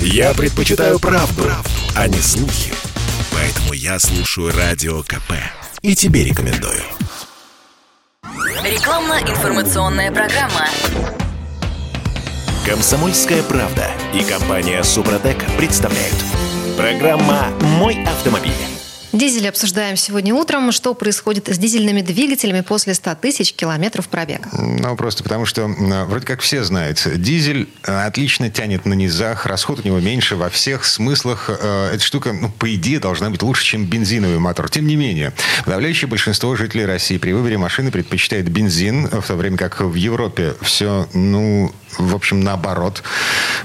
[0.00, 2.72] Я предпочитаю правду, правду, а не слухи.
[3.32, 5.32] Поэтому я слушаю Радио КП.
[5.82, 6.82] И тебе рекомендую.
[8.64, 10.66] Рекламно-информационная программа.
[12.66, 16.16] Комсомольская правда и компания Супротек представляют.
[16.76, 18.75] Программа «Мой автомобиль».
[19.16, 20.72] Дизель обсуждаем сегодня утром.
[20.72, 24.50] Что происходит с дизельными двигателями после 100 тысяч километров пробега?
[24.52, 29.80] Ну, просто потому что, вроде как все знают, дизель э, отлично тянет на низах, расход
[29.80, 31.48] у него меньше во всех смыслах.
[31.48, 34.68] Э, эта штука, ну, по идее, должна быть лучше, чем бензиновый мотор.
[34.68, 35.32] Тем не менее,
[35.64, 40.54] подавляющее большинство жителей России при выборе машины предпочитает бензин, в то время как в Европе
[40.60, 43.02] все, ну, в общем, наоборот.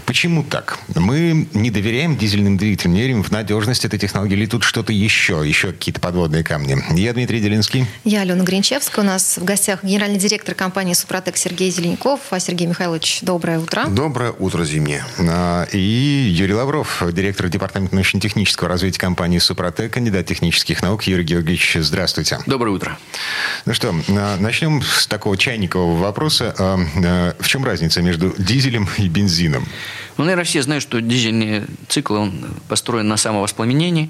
[0.05, 0.79] Почему так?
[0.95, 5.40] Мы не доверяем дизельным двигателям, не верим в надежность этой технологии, или тут что-то еще,
[5.43, 6.77] еще какие-то подводные камни.
[6.95, 7.85] Я Дмитрий Делинский.
[8.03, 9.03] Я Алена Гринчевская.
[9.03, 12.21] У нас в гостях генеральный директор компании «Супротек» Сергей Зеленяков.
[12.29, 13.85] А Сергей Михайлович, доброе утро.
[13.87, 15.05] Доброе утро, зимнее.
[15.19, 21.03] А, и Юрий Лавров, директор департамента научно-технического развития компании «Супротек», кандидат технических наук.
[21.03, 22.39] Юрий Георгиевич, здравствуйте.
[22.45, 22.97] Доброе утро.
[23.65, 26.55] Ну что, а, начнем с такого чайникового вопроса.
[26.57, 29.65] А, в чем разница между между дизелем и бензином?
[30.17, 34.09] Ну, наверное, все знают, что дизельный цикл он построен на самовоспламенении.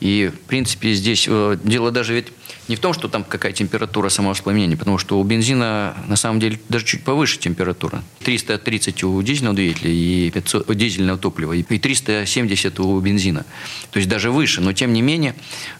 [0.00, 2.26] И, в принципе, здесь э, дело даже ведь
[2.68, 6.58] не в том, что там какая температура самовоспламенения, потому что у бензина на самом деле
[6.68, 8.02] даже чуть повыше температура.
[8.24, 13.44] 330 у дизельного двигателя и 500, у дизельного топлива, и 370 у бензина.
[13.90, 15.34] То есть даже выше, но тем не менее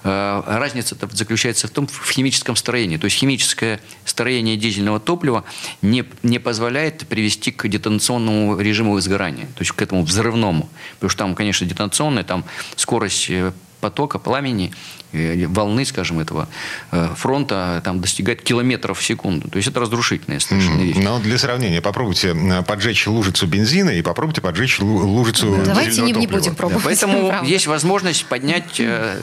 [0.04, 2.96] э, разница заключается в том, в химическом строении.
[2.98, 5.44] То есть химическое строение дизельного топлива
[5.82, 10.68] не, не позволяет привести к детонационному режиму возгорания, то есть к этому взрывному.
[10.94, 12.44] Потому что там, конечно, детонационная, там
[12.76, 14.72] скорость э, потока, пламени,
[15.12, 16.48] э, волны, скажем, этого
[16.92, 19.48] э, фронта там достигает километров в секунду.
[19.48, 20.96] То есть это разрушительная совершенно вещь.
[20.96, 22.34] Но для сравнения, попробуйте
[22.66, 26.84] поджечь лужицу бензина и попробуйте поджечь лужицу Давайте не, не будем пробовать.
[26.84, 29.20] Поэтому есть возможность поднять э,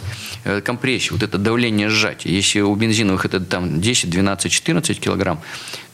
[0.63, 2.33] компрессию, вот это давление сжатия.
[2.33, 5.41] Если у бензиновых это там 10, 12, 14 килограмм,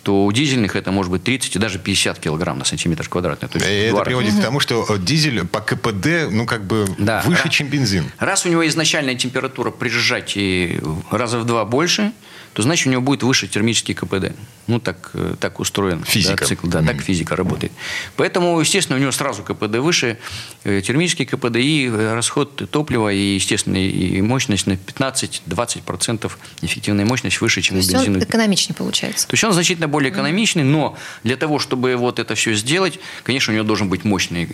[0.10, 3.48] то у дизельных это может быть 30 и даже 50 килограмм на сантиметр квадратный.
[3.48, 7.22] То есть и это приводит к тому, что дизель по КПД ну, как бы да.
[7.28, 8.06] выше, чем бензин.
[8.18, 10.82] Раз у него изначальная температура при сжатии
[11.12, 12.12] раза в два больше,
[12.54, 14.34] то значит у него будет выше термический КПД.
[14.68, 16.38] Ну, так, э, так устроен физика.
[16.38, 16.68] Да, цикл.
[16.68, 16.86] Да, mm-hmm.
[16.86, 17.72] так физика работает.
[18.16, 20.18] Поэтому, естественно, у него сразу КПД выше,
[20.64, 27.42] э, термический КПД и э, расход топлива, и, естественно, и мощность на 15-20% эффективная мощность
[27.42, 28.18] выше, чем То у бензина.
[28.18, 29.28] он экономичнее получается.
[29.28, 33.52] То есть он значительно более экономичный, но для того, чтобы вот это все сделать, конечно,
[33.52, 34.50] у него должен быть мощный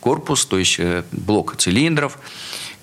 [0.00, 0.80] корпус, то есть
[1.12, 2.18] блок цилиндров,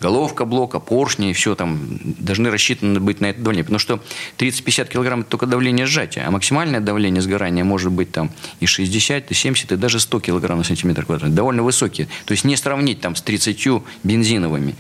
[0.02, 3.64] головка блока, поршни, все там должны рассчитаны быть на это давление.
[3.64, 4.02] Потому что
[4.38, 9.32] 30-50 килограмм– это только давление сжатия, а максимальное давление сгорания может быть там и 60,
[9.32, 11.36] и 70, и даже 100 килограмм на сантиметр квадратный.
[11.36, 12.08] Довольно высокие.
[12.26, 14.76] То есть не сравнить там с 30 бензиновыми.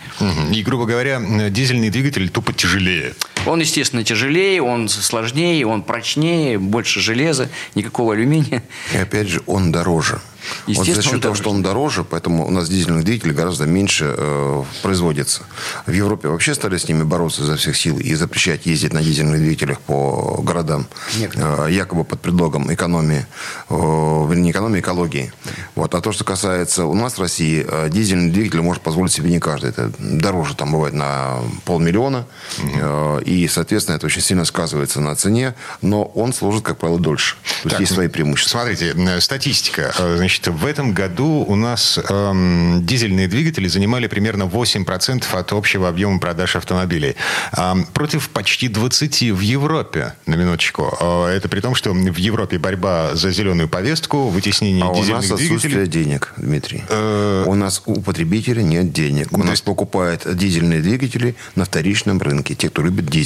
[0.53, 3.13] И, грубо говоря, дизельный двигатель тупо тяжелее.
[3.45, 8.63] Он, естественно, тяжелее, он сложнее, он прочнее, больше железа, никакого алюминия.
[8.93, 10.19] И опять же, он дороже.
[10.67, 14.63] Вот за счет того, что он дороже, поэтому у нас дизельных двигателей гораздо меньше э,
[14.81, 15.43] производится.
[15.85, 19.39] В Европе вообще стали с ними бороться изо всех сил и запрещать ездить на дизельных
[19.39, 20.87] двигателях по городам,
[21.19, 23.25] э, якобы под предлогом экономии,
[23.69, 25.31] э, не экономии, экологии.
[25.75, 25.93] Вот.
[25.95, 29.39] А то, что касается у нас в России, э, дизельный двигатель может позволить себе не
[29.39, 29.71] каждый.
[29.71, 32.25] Это дороже там бывает на полмиллиона.
[32.59, 32.71] Угу.
[32.75, 35.53] Э, и, соответственно, это очень сильно сказывается на цене,
[35.83, 37.35] но он служит, как правило, дольше.
[37.61, 38.59] То так, есть есть свои преимущества.
[38.59, 39.93] Смотрите, э, статистика.
[39.99, 45.87] Э, значит, в этом году у нас эм, дизельные двигатели занимали примерно 8% от общего
[45.87, 47.15] объема продаж автомобилей.
[47.55, 50.97] Эм, против почти 20% в Европе, на минуточку.
[50.99, 55.49] Э, это при том, что в Европе борьба за зеленую повестку, вытеснение а дизельных двигателей.
[55.49, 56.83] у нас отсутствие денег, Дмитрий.
[56.89, 57.43] Э...
[57.45, 59.31] У нас у потребителя нет денег.
[59.31, 59.63] У нас есть...
[59.65, 63.18] покупают дизельные двигатели на вторичном рынке, те, кто любит дизель.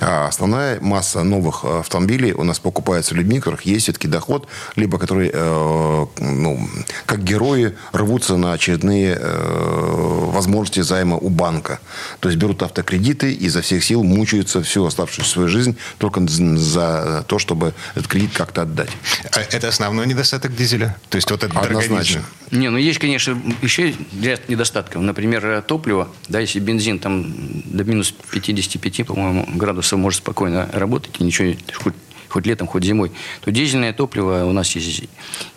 [0.00, 4.98] А основная масса новых автомобилей у нас покупается людьми, у которых есть все-таки доход, либо
[4.98, 6.68] которые э, ну,
[7.06, 11.80] как герои рвутся на очередные э, возможности займа у банка.
[12.20, 17.24] То есть берут автокредиты и изо всех сил мучаются всю оставшуюся свою жизнь только за
[17.26, 18.90] то, чтобы этот кредит как-то отдать.
[19.32, 20.96] А это основной недостаток дизеля?
[21.08, 22.22] То есть вот это Однозначно.
[22.50, 25.00] Не, ну есть, конечно, еще ряд недостатков.
[25.00, 27.32] Например, топливо, да, если бензин там
[27.64, 31.94] до минус 55, по-моему, градусов может спокойно работать, и ничего, хоть
[32.32, 33.12] хоть летом, хоть зимой,
[33.42, 35.04] то дизельное топливо у нас есть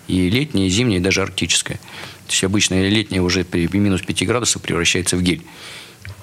[0.07, 1.77] и летнее, и зимнее, и даже арктическое.
[1.77, 5.41] То есть обычное летнее уже при минус 5 градусов превращается в гель.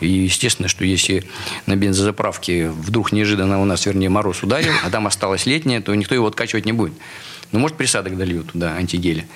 [0.00, 1.24] И естественно, что если
[1.66, 6.14] на бензозаправке вдруг неожиданно у нас, вернее, мороз ударил, а там осталось летнее, то никто
[6.14, 6.92] его откачивать не будет.
[7.52, 9.26] Ну, может, присадок дольют туда, антигеля.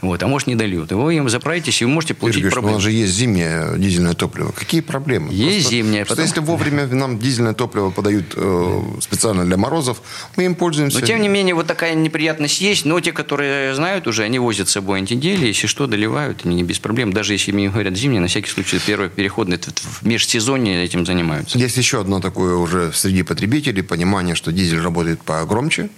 [0.00, 0.92] Вот, а может, не дольют.
[0.92, 2.74] И вы им заправитесь, и вы можете получить Юрий проблему.
[2.74, 4.52] у нас же есть зимнее дизельное топливо.
[4.52, 5.32] Какие проблемы?
[5.32, 10.02] Есть Просто- зимнее, Просто потом- если вовремя нам дизельное топливо подают э, специально для морозов,
[10.36, 11.00] мы им пользуемся.
[11.00, 12.84] Но, тем не менее, вот такая неприятность есть.
[12.84, 16.62] Но те, которые знают уже, они возят с собой антигели, если что, доливают, они не
[16.62, 17.12] без проблем.
[17.12, 21.58] Даже если им говорят зимнее, на всякий случай первый переходный, в межсезонье этим занимаются.
[21.58, 25.88] Есть еще одно такое уже среди потребителей понимание, что дизель работает погромче.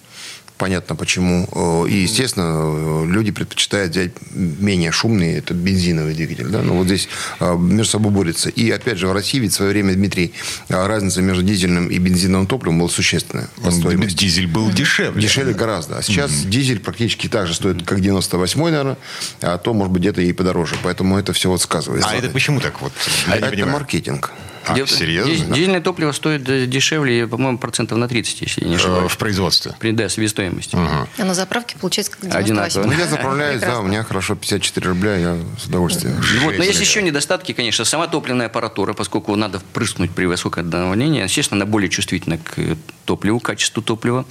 [0.59, 1.47] Понятно почему.
[1.53, 6.49] Э, И, естественно, э, люди предпочитают взять менее шумный, это бензиновый двигатель.
[6.49, 6.63] Да?
[6.63, 7.09] Но вот здесь
[7.41, 8.49] э, между собой борются.
[8.49, 10.33] И, опять же, в России ведь в свое время, Дмитрий,
[10.69, 14.17] разница между дизельным и бензиновым топливом была существенная по стоимости.
[14.17, 15.21] Дизель был дешевле.
[15.21, 15.99] Дешевле гораздо.
[15.99, 18.97] А сейчас дизель практически так же стоит, как 98-й, наверное,
[19.43, 20.77] а то, может быть, где-то и подороже.
[20.83, 22.09] Поэтому это все вот сказывается.
[22.09, 22.93] А это почему так вот?
[23.27, 23.73] Я не это понимаю.
[23.75, 24.33] маркетинг.
[24.67, 25.33] А, Дело- серьезно?
[25.33, 29.13] диз- Дизельное топливо стоит дешевле, по-моему, процентов на 30, если я не Э, ошибаюсь.
[29.13, 29.75] В производстве.
[29.79, 30.77] При да, себестоимости.
[30.77, 32.71] А на заправке получается как 98.
[32.73, 32.93] Одинаково.
[32.93, 36.17] Ну, я заправляюсь, да, у меня хорошо 54 рубля, я с удовольствием.
[36.43, 37.85] Вот, но есть еще недостатки, конечно.
[37.85, 42.77] Сама топливная аппаратура, поскольку надо впрыскнуть при высоком давлении, естественно, она более чувствительна к э,
[43.05, 44.25] топливу, качеству топлива.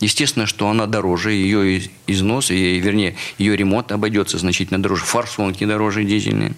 [0.00, 5.04] Естественно, что она дороже, ее износ, и, вернее, ее ремонт обойдется значительно дороже.
[5.04, 6.54] Форсунки дороже дизельные.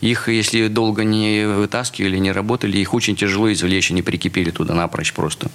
[0.00, 5.12] Их, если долго не вытаскивали, не работали, их очень тяжело извлечь, они прикипели туда напрочь
[5.12, 5.50] просто.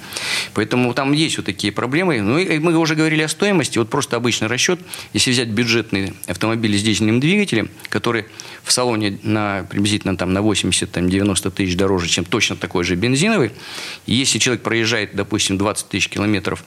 [0.54, 2.22] Поэтому там есть вот такие проблемы.
[2.22, 3.78] Ну, и мы уже говорили о стоимости.
[3.78, 4.80] Вот просто обычный расчет.
[5.14, 8.26] Если взять бюджетный автомобиль с дизельным двигателем, который
[8.64, 13.52] в салоне на, приблизительно там, на 80-90 тысяч дороже, чем точно такой же бензиновый,
[14.06, 16.64] если человек проезжает, допустим, 20 тысяч километров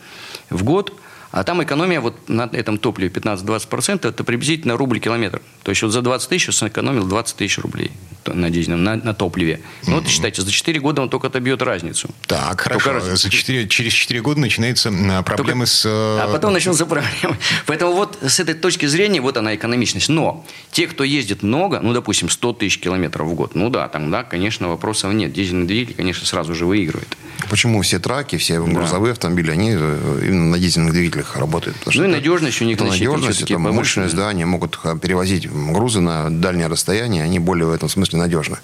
[0.51, 0.99] в год,
[1.33, 5.41] а там экономия вот на этом топливе 15-20%, это приблизительно рубль километр.
[5.65, 7.91] То есть вот за 20 тысяч он сэкономил 20 тысяч рублей
[8.27, 9.61] на дизельном, на, на топливе.
[9.89, 12.09] Ну вот считайте, за 4 года он только отобьет разницу.
[12.29, 12.93] Так, хорошо.
[12.93, 14.93] Только За четыре- через 4 года начинаются
[15.25, 15.85] проблемы с...
[15.85, 15.89] э,
[16.21, 17.37] А потом начнутся проблемы.
[17.67, 20.09] Поэтому вот с этой точки зрения, вот она экономичность.
[20.09, 24.11] Но те, кто ездит много, ну, допустим, 100 тысяч километров в год, ну да, там,
[24.11, 25.33] да, конечно, вопросов нет.
[25.33, 27.17] Дизельный двигатель, конечно, сразу же выигрывает.
[27.51, 31.77] Почему все траки, все грузовые автомобили, они э, именно на дизельных двигателях работают?
[31.79, 34.97] Потому Ну и надежность у них это значительно надежность, это мощность, да, они могут э,
[35.01, 38.59] перевозить грузы на дальнее расстояние, они более в этом смысле надежны.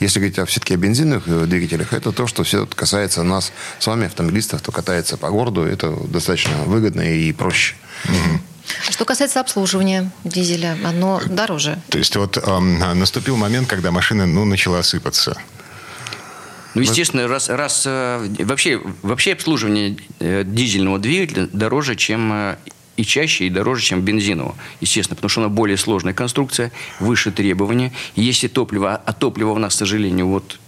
[0.00, 3.86] Если говорить о, все-таки о бензиновых э, двигателях, это то, что все касается нас с
[3.86, 7.74] вами, автомобилистов, кто катается по городу, это достаточно выгодно и проще.
[8.88, 11.78] А Что касается обслуживания дизеля, оно дороже.
[11.88, 15.36] То есть вот эм, наступил момент, когда машина ну, начала сыпаться.
[16.74, 22.56] Ну, естественно, раз, раз э, вообще, вообще обслуживание э, дизельного двигателя дороже, чем э,
[22.96, 24.54] и чаще, и дороже, чем бензинового.
[24.80, 27.92] Естественно, потому что она более сложная конструкция, выше требования.
[28.16, 30.58] Если топливо, а топливо у нас, к сожалению, вот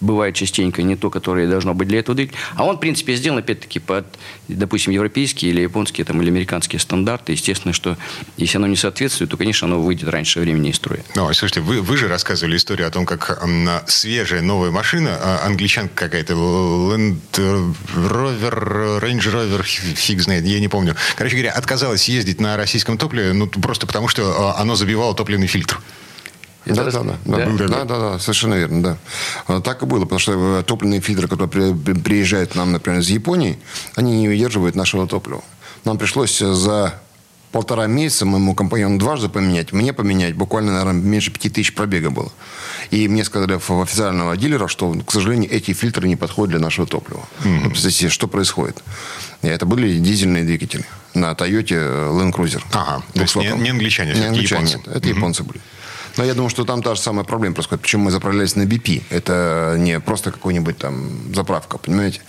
[0.00, 2.38] бывает частенько не то, которое должно быть для этого двигателя.
[2.54, 4.06] А он, в принципе, сделан, опять-таки, под,
[4.48, 7.32] допустим, европейские или японские там, или американские стандарты.
[7.32, 7.96] Естественно, что
[8.36, 11.02] если оно не соответствует, то, конечно, оно выйдет раньше времени из строя.
[11.14, 13.42] Ну, слушайте, вы, вы же рассказывали историю о том, как
[13.86, 20.94] свежая новая машина, а, англичанка какая-то, Land Rover, Range Rover, фиг знает, я не помню.
[21.16, 25.46] Короче говоря, отказалась ездить на российском топливе, ну, просто потому, что а, оно забивало топливный
[25.46, 25.80] фильтр.
[26.74, 27.46] Да, раз- да, да, да?
[27.46, 28.96] да, да, да, да, совершенно верно, да.
[29.46, 32.72] А, Так и было, потому что э, топливные фильтры, которые при- при- приезжают к нам,
[32.72, 33.58] например, из Японии,
[33.94, 35.42] они не выдерживают нашего топлива.
[35.84, 36.94] Нам пришлось э, за
[37.52, 42.30] полтора месяца моему компаньону дважды поменять, мне поменять буквально, наверное, меньше пяти тысяч пробега было.
[42.90, 46.86] И мне сказали в официального дилера, что, к сожалению, эти фильтры не подходят для нашего
[46.86, 47.26] топлива.
[47.44, 48.82] Вот Представьте что происходит.
[49.42, 50.84] И это были дизельные двигатели
[51.14, 52.62] на Toyota Land Cruiser.
[52.72, 53.62] Ага, то есть не- 200-м.
[53.62, 54.88] не англичане, Не англичане, японцы.
[54.90, 54.96] нет.
[54.96, 55.60] Это японцы были.
[56.18, 57.82] Но я думаю, что там та же самая проблема происходит.
[57.82, 59.04] Почему мы заправлялись на BP?
[59.10, 62.20] Это не просто какой-нибудь там заправка, понимаете?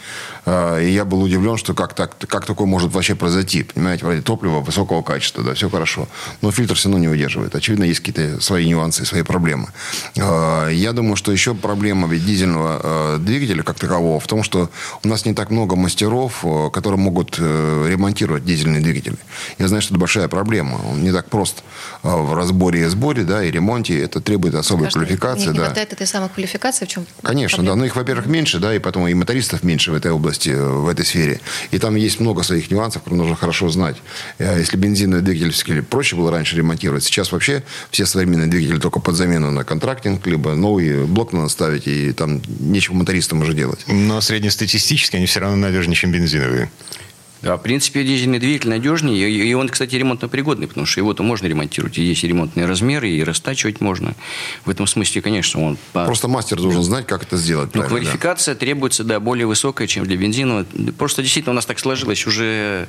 [0.45, 3.63] А, И я был удивлен, что как, так, как такое может вообще произойти.
[3.63, 6.07] Понимаете, вроде топливо высокого качества, да, все хорошо.
[6.41, 7.55] Но фильтр все равно не выдерживает.
[7.55, 9.69] Очевидно, есть какие-то свои нюансы, свои проблемы.
[10.19, 14.69] А, Я думаю, что еще проблема ведь дизельного э, двигателя как такового в том, что
[15.03, 19.17] у нас не так много мастеров, которые могут э, ремонтировать дизельные двигатели.
[19.57, 20.79] Я знаю, что это большая проблема.
[20.91, 21.63] Он не так прост
[22.03, 24.01] в разборе и сборе, да, и ремонте.
[24.01, 25.65] Это требует особой Кажется, квалификации, них не да.
[25.65, 27.63] хватает этой самой квалификации, в чем Конечно, да.
[27.63, 27.75] проблема?
[27.77, 30.87] Ну, их, во-первых, меньше, да, и потом и мотористов меньше в этой области, э, в
[30.87, 31.39] этой сфере.
[31.71, 33.97] И там есть много своих нюансов, которые нужно хорошо знать.
[34.37, 39.15] Э, Если бензиновый двигатель проще было раньше ремонтировать, сейчас вообще все современные двигатели только под
[39.15, 43.79] замену на контрактинг, либо новый блок надо ставить, и там нечего мотористам уже делать.
[43.87, 46.69] Но среднестатистически они все равно надежнее, чем бензиновые.
[47.41, 51.97] Да, в принципе, дизельный двигатель надежнее, и он, кстати, ремонтно-пригодный, потому что его-то можно ремонтировать,
[51.97, 54.13] и есть ремонтные размеры, и растачивать можно.
[54.65, 55.77] В этом смысле, конечно, он...
[55.93, 56.05] По...
[56.05, 57.73] Просто мастер должен знать, как это сделать.
[57.75, 58.59] Но квалификация да.
[58.59, 60.65] требуется, да, более высокая, чем для бензина.
[60.97, 62.87] Просто действительно у нас так сложилось уже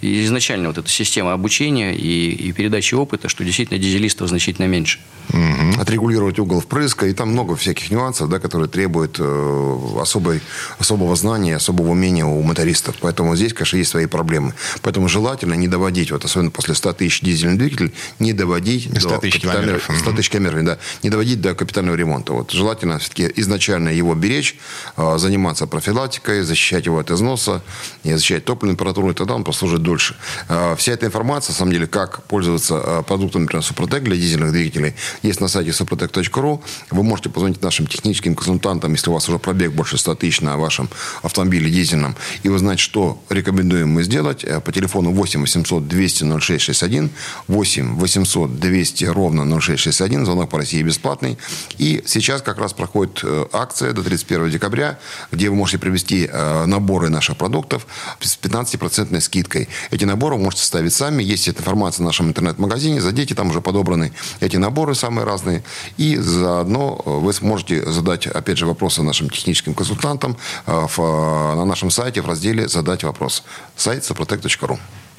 [0.00, 4.98] изначально вот эта система обучения и, и передачи опыта, что действительно дизелистов значительно меньше.
[5.28, 5.80] Угу.
[5.80, 10.40] Отрегулировать угол впрыска, и там много всяких нюансов, да, которые требуют э, особой,
[10.78, 12.96] особого знания, особого умения у мотористов.
[13.00, 14.54] Поэтому здесь, конечно, есть свои проблемы.
[14.82, 19.18] Поэтому желательно не доводить, вот особенно после 100 тысяч дизельный двигатель, не доводить 100 до
[19.18, 19.90] тысяч километров.
[19.98, 22.32] 100 тысяч километров, да, не доводить до капитального ремонта.
[22.32, 24.56] Вот желательно все-таки изначально его беречь,
[24.96, 27.62] э, заниматься профилактикой, защищать его от износа,
[28.04, 30.16] защищать топливную температуру, и тогда он послужит дольше.
[30.48, 34.52] Э, вся эта информация, на самом деле, как пользоваться э, продуктом, например, Супротек для дизельных
[34.52, 36.60] двигателей, есть на сайте suprotec.ru.
[36.90, 40.56] Вы можете позвонить нашим техническим консультантам, если у вас уже пробег больше 100 тысяч на
[40.56, 40.88] вашем
[41.22, 44.44] автомобиле дизельном, и вы знаете, что рекомендуем мы сделать.
[44.44, 47.10] Э, по телефону 8 800 200 0661,
[47.48, 51.38] 8 800 200 ровно 0661, звонок по России бесплатный.
[51.78, 54.98] И сейчас как раз проходит акция до 31 декабря,
[55.30, 56.28] где вы можете привести
[56.66, 57.86] наборы наших продуктов
[58.20, 59.68] с 15% скидкой.
[59.90, 61.22] Эти наборы вы можете ставить сами.
[61.22, 63.00] Есть эта информация в нашем интернет-магазине.
[63.00, 65.62] Зайдите, там уже подобраны эти наборы самые разные.
[65.96, 70.36] И заодно э, вы сможете задать, опять же, вопросы нашим техническим консультантам
[70.66, 73.44] э, в, э, на нашем сайте в разделе «Задать вопрос».
[73.76, 74.78] Сайт сопротек.ру.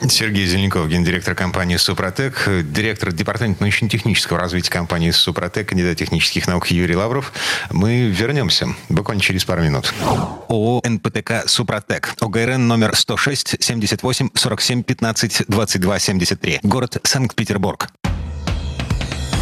[0.10, 6.96] Сергей Зеленков, гендиректор компании «Супротек», директор департамента научно-технического развития компании «Супротек», кандидат технических наук Юрий
[6.96, 7.32] Лавров.
[7.72, 9.94] Мы вернемся буквально через пару минут.
[10.50, 12.16] ООО «НПТК Супротек».
[12.20, 16.60] ОГРН номер 106 78 47 15 22 73.
[16.64, 17.90] Город Санкт-Петербург.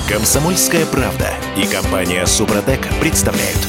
[0.08, 3.60] Комсомольская правда и компания «Супротек» представляют.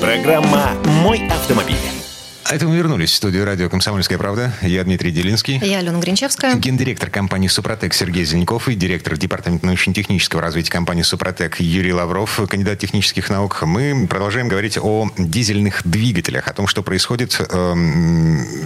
[0.00, 2.01] Программа «Мой автомобиль».
[2.44, 4.52] А это мы вернулись в студию радио «Комсомольская правда».
[4.62, 5.58] Я Дмитрий Делинский.
[5.62, 6.56] Я Алена Гринчевская.
[6.56, 12.80] Гендиректор компании «Супротек» Сергей Зеленков и директор департамента научно-технического развития компании «Супротек» Юрий Лавров, кандидат
[12.80, 13.62] технических наук.
[13.62, 17.74] Мы продолжаем говорить о дизельных двигателях, о том, что происходит э,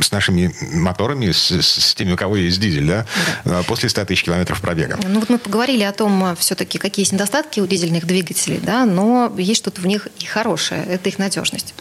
[0.00, 3.06] с нашими моторами, с, с теми, у кого есть дизель, да,
[3.44, 3.62] да.
[3.64, 4.98] после 100 тысяч километров пробега.
[5.06, 9.32] Ну вот мы поговорили о том, все-таки какие есть недостатки у дизельных двигателей, да, но
[9.36, 10.84] есть что-то в них и хорошее.
[10.88, 11.74] Это их надежность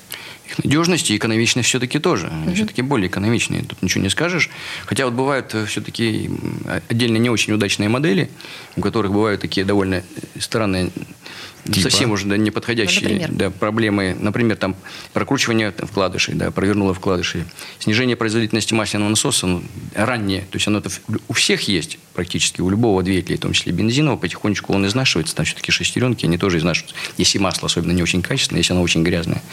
[0.47, 2.27] их надежность и экономичность все-таки тоже.
[2.27, 3.63] Они mm все-таки более экономичные.
[3.63, 4.49] Тут ничего не скажешь.
[4.85, 6.29] Хотя вот бывают э, все-таки
[6.87, 8.29] отдельно не очень удачные модели,
[8.75, 10.03] у которых бывают такие довольно
[10.39, 10.89] странные
[11.65, 11.89] Типа?
[11.89, 14.15] Совсем уже да, неподходящие ну, да, проблемы.
[14.19, 14.75] Например, там
[15.13, 17.43] прокручивание вкладышей, да, провернуло вкладыши.
[17.79, 19.63] Снижение производительности масляного насоса ну,
[19.95, 20.41] раннее.
[20.41, 20.83] То есть оно
[21.27, 24.17] у всех есть практически, у любого двигателя, в том числе бензинового.
[24.17, 25.36] Потихонечку он изнашивается.
[25.36, 26.95] Там все-таки шестеренки, они тоже изнашиваются.
[27.17, 29.43] Если масло особенно не очень качественное, если оно очень грязное.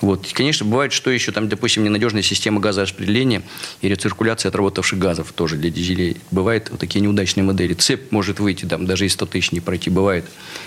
[0.00, 0.26] Вот.
[0.26, 3.42] И, конечно, бывает, что еще там, допустим, ненадежная система газораспределения
[3.82, 6.16] и рециркуляции отработавших газов тоже для дизелей.
[6.30, 7.74] Бывают вот такие неудачные модели.
[7.74, 9.90] Цепь может выйти, там, даже из 100 тысяч не пройти.
[9.90, 10.24] Бывает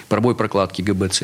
[0.07, 1.23] пробой прокладки ГБЦ.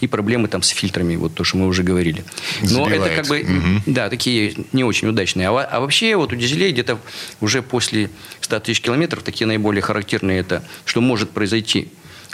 [0.00, 2.24] И проблемы там с фильтрами, вот то, что мы уже говорили.
[2.62, 3.02] Но Забивает.
[3.02, 3.82] это как бы, угу.
[3.86, 5.48] да, такие не очень удачные.
[5.48, 6.98] А, а вообще вот у дизелей где-то
[7.40, 8.10] уже после
[8.46, 11.88] 100 тысяч километров такие наиболее характерные это, что может произойти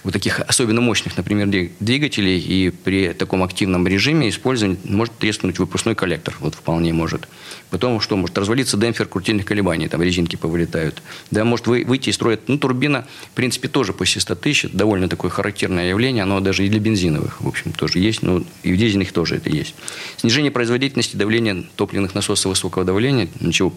[0.05, 1.47] вот таких особенно мощных, например,
[1.81, 6.37] двигателей, и при таком активном режиме использования может треснуть выпускной коллектор.
[6.41, 7.29] Вот вполне может.
[7.73, 8.17] Потом что?
[8.17, 11.03] Может развалиться демпфер крутильных колебаний, там резинки повылетают.
[11.31, 12.39] Да, может вы, выйти из строя.
[12.47, 14.65] Ну, турбина, в принципе, тоже после 100 тысяч.
[14.67, 16.25] Это довольно такое характерное явление.
[16.25, 18.21] Оно даже и для бензиновых, в общем, тоже есть.
[18.21, 19.75] Но и в дизельных тоже это есть.
[20.19, 23.73] Снижение производительности давления топливных насосов высокого давления, ничего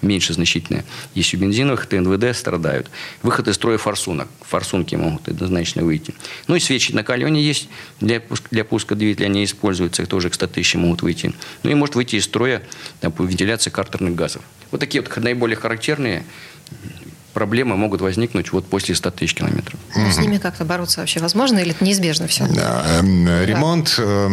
[0.00, 0.86] меньше значительное.
[1.14, 2.90] Есть у бензиновых, ТНВД страдают.
[3.22, 4.28] Выход из строя форсунок.
[4.40, 6.14] Форсунки могут однозначно выйти.
[6.46, 7.68] Ну и свечи накаливания есть
[8.00, 9.26] для, для пуска двигателя.
[9.26, 11.34] Они используются, тоже к 100 тысячам могут выйти.
[11.62, 12.62] Ну и может выйти из строя
[13.00, 14.42] там, вентиляции картерных газов.
[14.70, 16.24] Вот такие вот наиболее характерные
[17.32, 19.78] проблемы могут возникнуть вот после 100 тысяч километров.
[19.96, 22.46] Ну, с ними как-то бороться вообще возможно или это неизбежно все?
[22.46, 23.96] Да, эм, ремонт.
[23.98, 24.28] Э,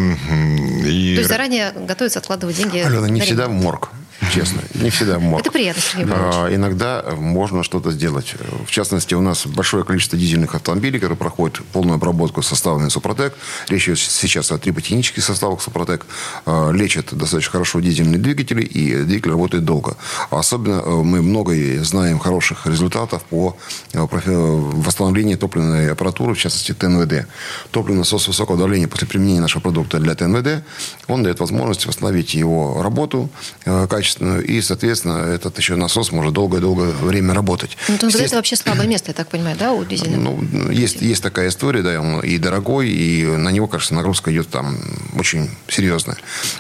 [0.86, 1.16] и...
[1.16, 2.78] То есть заранее готовиться, откладывать деньги.
[2.78, 3.90] Алена, не всегда в морг
[4.34, 4.62] честно.
[4.76, 5.42] Не всегда можно.
[5.42, 8.36] Это приятно, Сергей а, Иногда можно что-то сделать.
[8.66, 13.36] В частности, у нас большое количество дизельных автомобилей, которые проходят полную обработку составами Супротек.
[13.68, 16.06] Речь идет сейчас о триботехнических составах Супротек.
[16.46, 19.98] А, лечат достаточно хорошо дизельные двигатели, и двигатель работает долго.
[20.30, 23.58] Особенно э, мы много знаем хороших результатов по
[23.94, 27.28] э, восстановлению топливной аппаратуры, в частности, ТНВД.
[27.72, 30.64] Топливный насос высокого давления после применения нашего продукта для ТНВД,
[31.08, 33.30] он дает возможность восстановить его работу
[33.66, 37.78] э, качественно качественную, и, соответственно, этот еще насос может долгое-долгое время работать.
[37.88, 40.18] Ну, то это вообще слабое место, я так понимаю, да, у дизеля?
[40.18, 44.50] Ну, есть, есть такая история, да, он и дорогой, и на него, кажется, нагрузка идет
[44.50, 44.78] там
[45.18, 46.18] очень серьезная.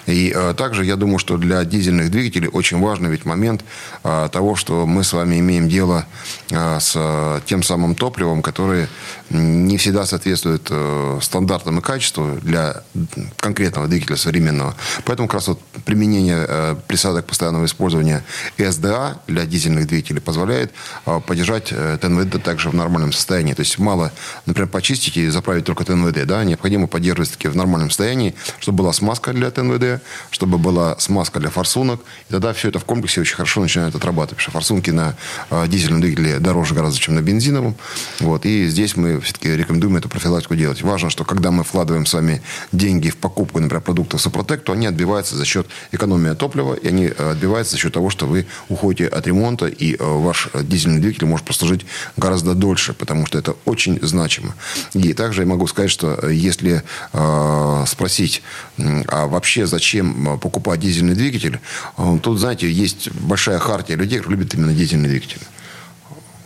[0.08, 3.63] И э, также я думаю, что для дизельных двигателей очень важный ведь момент
[4.03, 6.06] э, того, что мы с вами имеем дело
[6.50, 8.88] э, с тем самым топливом, которое
[9.30, 12.84] не всегда соответствует э, стандартам и качеству для
[13.38, 14.75] конкретного двигателя современного.
[15.06, 18.24] Поэтому как раз вот применение э, присадок постоянного использования
[18.58, 20.72] СДА для дизельных двигателей позволяет
[21.05, 23.53] э, поддержать э, ТНВД также в нормальном состоянии.
[23.53, 24.12] То есть мало,
[24.46, 26.25] например, почистить и заправить только ТНВД.
[26.25, 26.43] Да?
[26.43, 31.50] Необходимо поддерживать таки в нормальном состоянии, чтобы была смазка для ТНВД, чтобы была смазка для
[31.50, 32.01] форсунок.
[32.29, 34.38] И тогда все это в комплексе очень хорошо начинает отрабатывать.
[34.38, 35.15] Потому что форсунки на
[35.50, 37.75] э, дизельном двигателе дороже гораздо, чем на бензиновом.
[38.20, 38.46] Вот.
[38.46, 40.81] И здесь мы все-таки рекомендуем эту профилактику делать.
[40.81, 42.41] Важно, что когда мы вкладываем с вами
[42.72, 47.12] деньги в покупку, например, продуктов Супротек, то они отбиваются за счет экономии топлива, и они
[47.42, 51.46] отбиваются за счет того, что вы уходите от ремонта, и э, ваш дизельный двигатель может
[51.46, 51.86] прослужить
[52.18, 54.54] гораздо дольше, потому что это очень значимо.
[54.94, 56.84] И также я могу сказать, что э, если
[57.14, 58.44] э, спросить,
[59.08, 61.60] а вообще зачем покупать дизельный двигатель,
[62.22, 65.42] тут, знаете, есть большая хартия людей, которые любят именно дизельный двигатель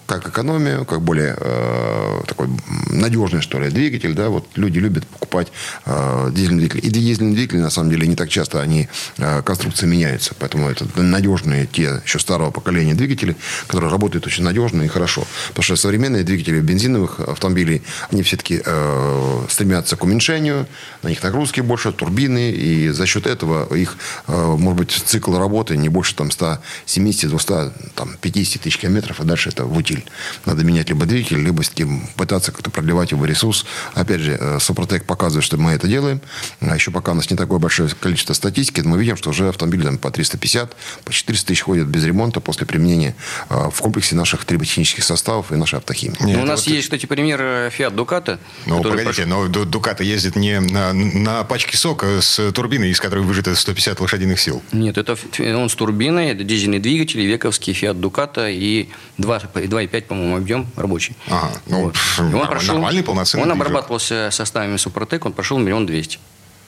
[0.06, 2.48] как экономию, как более э, такой
[2.92, 4.14] надежный, что ли, двигатель.
[4.14, 5.48] Да, вот люди любят покупать
[5.86, 6.88] э, дизельный двигатель.
[6.88, 10.36] И дизельные двигатели, на самом деле, не так часто они, э, конструкции меняются.
[10.38, 13.36] Поэтому это надежные те еще старого поколения двигатели,
[13.68, 15.26] которые работают очень надежно и хорошо.
[15.50, 17.82] Потому что современные двигатели бензиновых автомобилей,
[18.12, 20.68] они все-таки э, стремятся к уменьшению,
[21.02, 23.98] на них нагрузки больше, турбины, и за счет этого их,
[24.28, 29.24] э, может быть, цикл работы не больше там 170, 200, там, 50 тысяч километров, а
[29.24, 30.12] дальше это вытянуть двигатель.
[30.46, 33.66] Надо менять либо двигатель, либо с ним пытаться как-то продлевать его ресурс.
[33.94, 36.22] Опять же, э, Супротек показывает, что мы это делаем.
[36.62, 39.84] А еще пока у нас не такое большое количество статистики, мы видим, что уже автомобили
[39.84, 43.16] там, по 350, по 400 тысяч ходят без ремонта после применения
[43.50, 46.18] э, в комплексе наших триботехнических составов и нашей автохимии.
[46.22, 46.74] Нет, ну, у нас вот...
[46.74, 48.40] есть, кстати, пример э, Fiat Ducato.
[48.66, 49.26] Ну, погодите, пошел...
[49.28, 54.40] но Ducato ездит не на, на пачке сока с турбиной, из которой выжито 150 лошадиных
[54.40, 54.62] сил.
[54.72, 55.18] Нет, это
[55.56, 60.68] он с турбиной, это дизельный двигатель, вековский Fiat Ducato и 2, 2 2,5, по-моему, объем
[60.76, 61.16] рабочий.
[61.28, 61.96] Ага, ну, вот.
[62.20, 66.20] он прошел, нормальный, полноценный Он обрабатывался составами Супротек, он прошел миллион двести.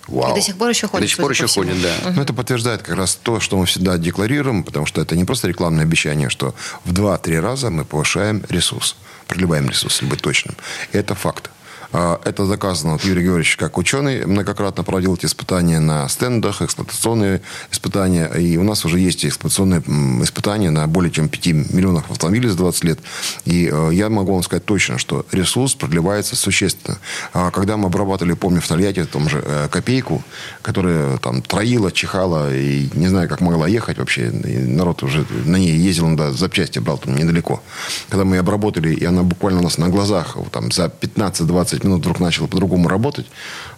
[0.08, 0.32] Вау.
[0.32, 1.06] И до сих пор еще ходит.
[1.06, 1.94] До сих пор еще ходит, да.
[2.06, 2.16] Угу.
[2.16, 5.48] Но это подтверждает как раз то, что мы всегда декларируем, потому что это не просто
[5.48, 6.56] рекламное обещание, что
[6.86, 8.96] в 2-3 раза мы повышаем ресурс,
[9.28, 10.56] продлеваем ресурс, если быть точным.
[10.94, 11.50] Это факт.
[11.92, 12.94] А, это заказано.
[12.94, 18.28] Вот Юрий Георгиевич, как ученый, многократно проводил эти испытания на стендах, эксплуатационные испытания.
[18.28, 19.82] И у нас уже есть эксплуатационные
[20.24, 23.00] испытания на более чем 5 миллионах автомобилей за 20 лет.
[23.46, 26.98] И э, я могу вам сказать точно, что ресурс продлевается существенно.
[27.34, 30.24] А когда мы обрабатывали, помню, в Тольятти, в том же э, копейку,
[30.62, 34.30] которая там троила, чихала и не знаю, как могла ехать вообще.
[34.30, 37.62] И народ уже на ней ездил, да, запчасти брал там недалеко.
[38.10, 41.84] Когда мы ее обработали, и она буквально у нас на глазах там, за 15-20 15
[41.84, 43.28] минут вдруг начало по-другому работать.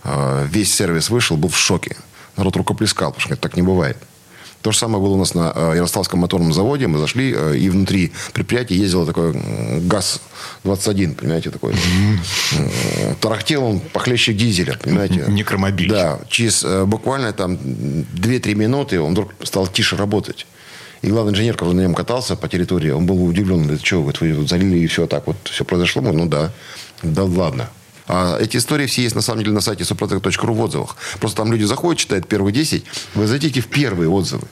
[0.04, 1.96] А, весь сервис вышел, был в шоке.
[2.38, 3.98] Народ рукоплескал, потому что так не бывает.
[4.62, 6.88] То же самое было у нас на а, Ярославском моторном заводе.
[6.88, 11.76] Мы зашли, а, и внутри предприятия ездил такой ГАЗ-21, понимаете, такой.
[13.22, 15.26] Тарахтел он похлеще дизеля, понимаете.
[15.28, 15.90] Некромобиль.
[15.90, 16.20] Да.
[16.30, 20.46] Через буквально там 2-3 минуты он вдруг стал тише работать.
[21.02, 23.70] И главный инженер, который на нем катался по территории, он был удивлен.
[23.72, 26.02] Это что, вот вы залили и все так вот, все произошло?
[26.02, 26.52] Ну да.
[27.04, 27.70] Да ладно.
[28.10, 30.96] А эти истории все есть, на самом деле, на сайте suprotec.ru в отзывах.
[31.20, 34.48] Просто там люди заходят, читают первые 10, вы зайдите в первые отзывы.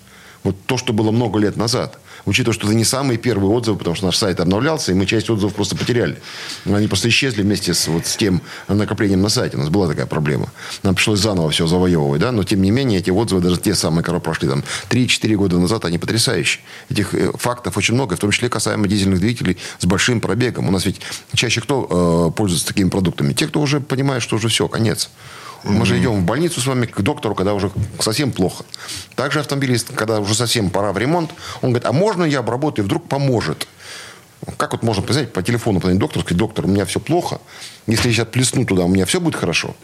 [0.48, 3.96] Вот то, что было много лет назад учитывая, что это не самые первые отзывы, потому
[3.96, 6.18] что наш сайт обновлялся, и мы часть отзывов просто потеряли.
[6.66, 9.58] Они просто исчезли вместе с, вот, с тем накоплением на сайте.
[9.58, 10.52] У нас была такая проблема.
[10.84, 14.04] Нам пришлось заново все завоевывать, да, но тем не менее эти отзывы, даже те самые,
[14.04, 16.62] которые прошли там 3-4 года назад, они потрясающие.
[16.90, 20.68] Этих э, фактов очень много, в том числе касаемо дизельных двигателей с большим пробегом.
[20.68, 21.00] У нас ведь
[21.34, 23.34] чаще кто э, пользуется такими продуктами?
[23.34, 25.10] Те, кто уже понимает, что уже все, конец.
[25.63, 28.63] Мы же идем в больницу с вами к доктору, когда уже совсем плохо.
[29.15, 33.08] Также автомобилист, когда уже совсем пора в ремонт, он говорит, а можно я обработаю, вдруг
[33.08, 33.67] поможет.
[34.58, 37.39] Как вот можно, представить, по телефону позвонить доктору, сказать, доктор, у меня все плохо.
[37.88, 39.76] Если я сейчас плесну туда, у меня все будет хорошо.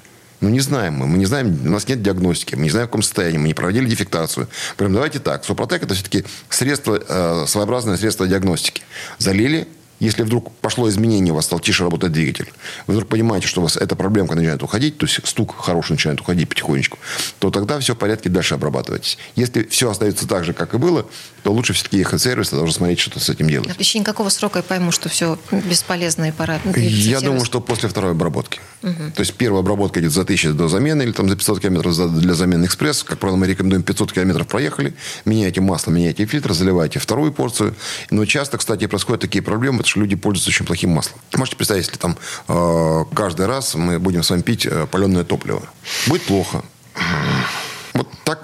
[0.41, 1.07] Ну, не знаем мы.
[1.07, 3.53] Мы не знаем, у нас нет диагностики, мы не знаем, в каком состоянии, мы не
[3.53, 4.47] проводили дефектацию.
[4.77, 5.45] Прям давайте так.
[5.45, 8.83] Супротек– это все-таки средство, э, своеобразное средство диагностики.
[9.17, 9.67] Залили,
[10.03, 12.51] если вдруг пошло изменение, у вас стал тише работать двигатель,
[12.87, 16.19] вы вдруг понимаете, что у вас эта проблемка начинает уходить, то есть стук хороший начинает
[16.19, 16.97] уходить потихонечку,
[17.39, 19.17] то тогда все в порядке, дальше обрабатывайтесь.
[19.35, 21.05] Если все остается так же, как и было,
[21.43, 23.69] то лучше все-таки ехать в сервис, тогда уже смотреть, что с этим делать.
[23.69, 26.59] В течение какого срока я пойму, что все бесполезно и пора?
[26.75, 28.59] Я думаю, что после второй обработки.
[28.83, 32.33] То есть первая обработка идет за 1000 до замены или там за 500 километров для
[32.33, 33.03] замены экспресс.
[33.03, 34.93] Как правило, мы рекомендуем 500 километров проехали,
[35.25, 37.75] меняйте масло, меняйте фильтр, заливайте вторую порцию.
[38.11, 41.19] Но часто, кстати, происходят такие проблемы, потому что люди пользуются очень плохим маслом.
[41.35, 42.17] Можете представить, если там
[42.47, 45.63] э, каждый раз мы будем с вами пить э, паленое топливо.
[46.07, 46.63] Будет плохо.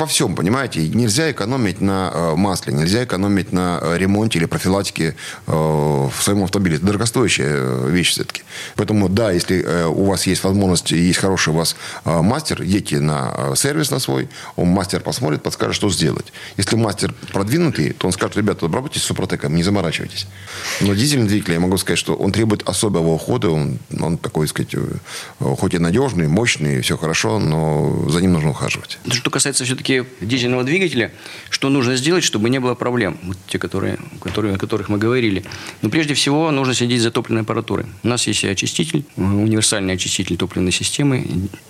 [0.09, 0.88] Всем, понимаете?
[0.89, 5.15] Нельзя экономить на э, масле, нельзя экономить на э, ремонте или профилактике
[5.47, 6.75] э, в своем автомобиле.
[6.77, 8.43] Это дорогостоящая вещь все-таки.
[8.75, 13.91] Поэтому, да, если у вас есть возможность, есть хороший у вас мастер, едьте на сервис
[13.91, 16.33] на свой, он мастер посмотрит, подскажет, что сделать.
[16.57, 20.27] Если мастер продвинутый, то он скажет, ребята, обработайте супротеком, не заморачивайтесь.
[20.81, 24.75] Но дизельный двигатель, я могу сказать, что он требует особого ухода, он, он такой, сказать,
[25.39, 28.99] хоть и надежный, мощный, все хорошо, но за ним нужно ухаживать.
[29.07, 31.13] Что касается все-таки дизельного двигателя,
[31.49, 35.45] что нужно сделать, чтобы не было проблем, вот те, которые, которые, о которых мы говорили.
[35.82, 37.86] Ну, прежде всего, нужно следить за топливной аппаратурой.
[38.04, 41.25] У нас есть очиститель, универсальный очиститель топливной системы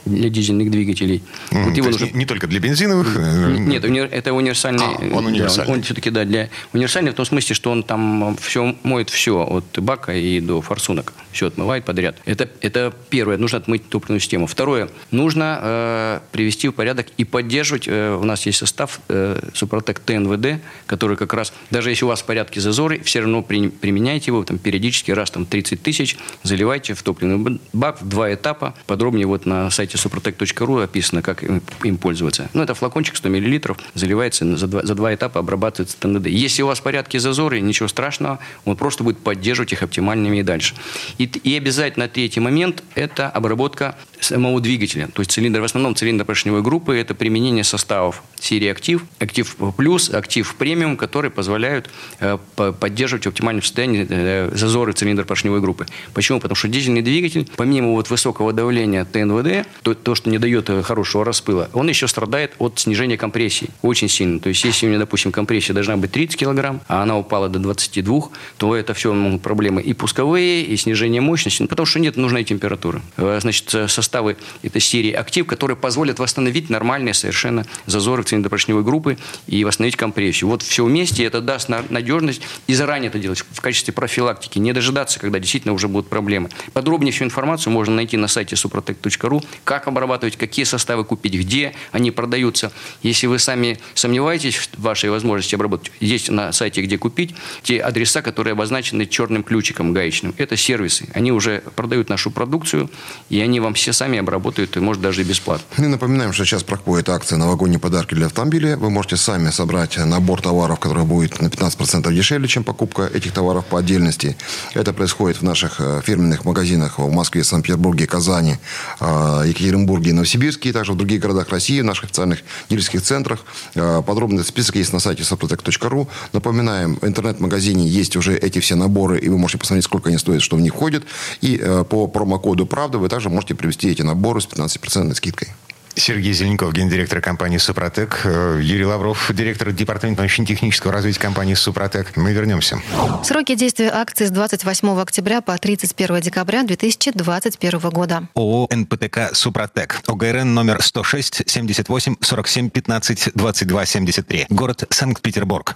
[0.05, 1.21] для дизельных двигателей.
[1.51, 2.05] Mm, вот его нужно...
[2.05, 3.15] не, не только для бензиновых?
[3.15, 4.85] Э, нет, это универсальный.
[4.85, 5.67] А, он универсальный.
[5.67, 9.11] Да, он, он все-таки, да, для универсальный в том смысле, что он там все моет
[9.11, 11.13] все от бака и до форсунок.
[11.31, 12.15] Все отмывает подряд.
[12.25, 13.37] Это, это первое.
[13.37, 14.47] Нужно отмыть топливную систему.
[14.47, 14.89] Второе.
[15.11, 17.58] Нужно э, привести в порядок и поддерживать.
[17.87, 22.21] Э, у нас есть состав э, Супротек ТНВД, который как раз, даже если у вас
[22.21, 26.93] в порядке зазоры, все равно при, применяйте его там, периодически, раз там 30 тысяч, заливайте
[26.93, 28.75] в топливный бак в два этапа.
[28.85, 32.49] Подробнее вот на сайте suprotec.ru описано, как им, им пользоваться.
[32.53, 36.27] Ну, это флакончик 100 мл, заливается за два, за два этапа, обрабатывается ТНВД.
[36.27, 40.43] Если у вас в порядке зазоры, ничего страшного, он просто будет поддерживать их оптимальными и
[40.43, 40.75] дальше.
[41.17, 45.07] И, и обязательно третий момент– это обработка самого двигателя.
[45.07, 50.09] То есть цилиндр, в основном цилиндр поршневой группы– это применение составов серии «Актив», «Актив Плюс»,
[50.09, 55.85] «Актив Премиум», которые позволяют э, поддерживать в оптимальном состоянии э, зазоры цилиндра поршневой группы.
[56.13, 56.39] Почему?
[56.39, 60.81] Потому что дизельный двигатель, помимо вот высокого давления ТНВД, то, то, что не дает э,
[60.81, 64.39] хорошего распыла, он еще страдает от снижения компрессии очень сильно.
[64.39, 67.59] То есть, если у меня, допустим, компрессия должна быть 30 килограмм, а она упала до
[67.59, 72.43] 22, то это все могут проблемы и пусковые, и снижение мощности, потому что нет нужной
[72.43, 73.01] температуры.
[73.17, 73.75] Значит,
[74.09, 79.97] составы этой серии «Актив», которые позволят восстановить нормальные совершенно зазоры в цилиндропоршневой группы и восстановить
[79.97, 80.49] компрессию.
[80.49, 85.19] Вот все вместе это даст надежность и заранее это делать в качестве профилактики, не дожидаться,
[85.19, 86.49] когда действительно уже будут проблемы.
[86.73, 92.09] Подробнее всю информацию можно найти на сайте suprotec.ru, как обрабатывать, какие составы купить, где они
[92.09, 92.71] продаются.
[93.03, 98.23] Если вы сами сомневаетесь в вашей возможности обработать, есть на сайте, где купить, те адреса,
[98.23, 100.33] которые обозначены черным ключиком гаечным.
[100.37, 101.07] Это сервисы.
[101.13, 102.89] Они уже продают нашу продукцию,
[103.29, 105.65] и они вам все сами обработают, и может даже и бесплатно.
[105.77, 108.77] Мы напоминаем, что сейчас проходит акция «Новогодние подарки для автомобиля».
[108.77, 113.65] Вы можете сами собрать набор товаров, который будет на 15% дешевле, чем покупка этих товаров
[113.65, 114.37] по отдельности.
[114.73, 118.55] Это происходит в наших э, фирменных магазинах в Москве, Санкт-Петербурге, Казани,
[119.01, 123.41] э, Екатеринбурге Новосибирске, и также в других городах России, в наших официальных дилерских центрах.
[123.75, 126.07] Э, подробный список есть на сайте soprotec.ru.
[126.31, 130.41] Напоминаем, в интернет-магазине есть уже эти все наборы, и вы можете посмотреть, сколько они стоят,
[130.41, 131.03] что в них входит.
[131.41, 131.57] И
[131.89, 135.49] по промокоду «Правда» вы также можете привести эти наборы с 15% скидкой.
[135.95, 138.21] Сергей Зеленков, гендиректор компании «Супротек».
[138.23, 142.15] Э, Юрий Лавров, директор департамента научно-технического развития компании «Супротек».
[142.15, 142.81] Мы вернемся.
[143.23, 148.27] Сроки действия акции с 28 октября по 31 декабря 2021 года.
[148.33, 150.01] ООО «НПТК Супротек».
[150.07, 154.45] ОГРН номер 106 78 47 15 22 73.
[154.49, 155.75] Город Санкт-Петербург.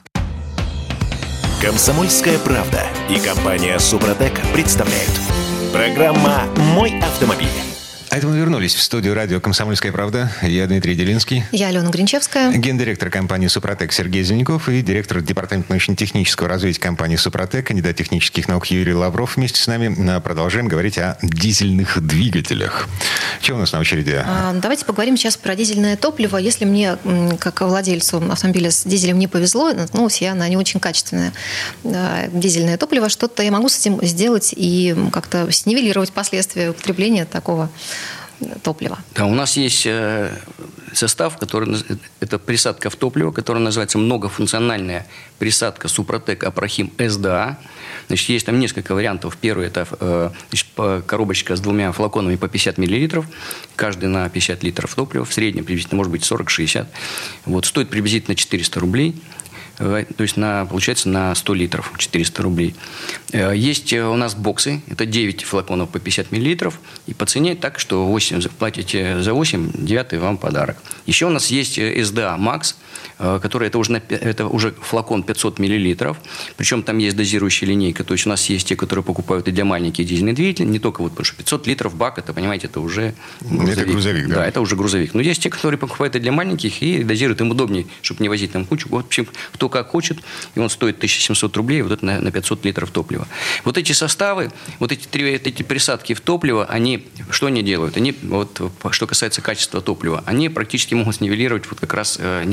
[1.61, 5.11] Комсомольская правда и компания «Супротек» представляют.
[5.71, 6.43] Программа
[6.75, 7.72] «Мой автомобиль».
[8.13, 10.31] А это мы вернулись в студию радио «Комсомольская правда».
[10.43, 11.45] Я Дмитрий Делинский.
[11.51, 12.51] Я Алена Гринчевская.
[12.51, 18.67] Гендиректор компании «Супротек» Сергей Зеленков и директор департамента научно-технического развития компании «Супротек», кандидат технических наук
[18.67, 19.35] Юрий Лавров.
[19.35, 22.87] Вместе с нами продолжаем говорить о дизельных двигателях.
[23.41, 24.21] Что у нас на очереди?
[24.23, 26.37] А, давайте поговорим сейчас про дизельное топливо.
[26.37, 26.97] Если мне,
[27.39, 31.33] как владельцу автомобиля с дизелем, не повезло, наткнулась я на не очень качественное
[31.83, 37.71] дизельное топливо, что-то я могу с этим сделать и как-то снивелировать последствия употребления такого
[38.63, 38.99] топлива.
[39.15, 40.31] Да, у нас есть э,
[40.93, 41.75] состав, который
[42.19, 45.07] это присадка в топливо, которая называется многофункциональная
[45.39, 47.57] присадка Супротек Апрахим СДА.
[48.07, 49.37] Значит, есть там несколько вариантов.
[49.39, 50.67] Первый это э, значит,
[51.05, 53.25] коробочка с двумя флаконами по 50 миллилитров,
[53.75, 56.87] каждый на 50 литров топлива, в среднем приблизительно может быть 40-60.
[57.45, 59.15] Вот, стоит приблизительно 400 рублей.
[59.79, 62.75] Э, то есть на, получается на 100 литров 400 рублей.
[63.31, 67.55] Э, есть э, у нас боксы, это 9 флаконов по 50 миллилитров, и по цене
[67.55, 70.77] так, что 8, платите за 8, 9 вам подарок.
[71.05, 72.75] Еще у нас есть SDA Max,
[73.17, 76.17] который это уже, это уже флакон 500 миллилитров,
[76.57, 79.65] причем там есть дозирующая линейка, то есть у нас есть те, которые покупают и для
[79.65, 83.13] маленьких дизельных двигателей, не только вот, потому что 500 литров бак, это, понимаете, это уже
[83.41, 83.77] грузовик.
[83.77, 84.35] Это грузовик, да?
[84.35, 85.13] Да, это уже грузовик.
[85.13, 88.51] Но есть те, которые покупают и для маленьких, и дозируют им удобнее, чтобы не возить
[88.51, 88.89] там кучу.
[88.89, 90.19] В общем, кто как хочет,
[90.55, 93.27] и он стоит 1700 рублей, вот это на, на 500 литров топлива.
[93.63, 97.97] Вот эти составы, вот эти, эти присадки в топливо, они, что они делают?
[97.97, 98.61] Они, вот,
[98.91, 102.43] что касается качества топлива, они практически могут снивелировать вот как раз э,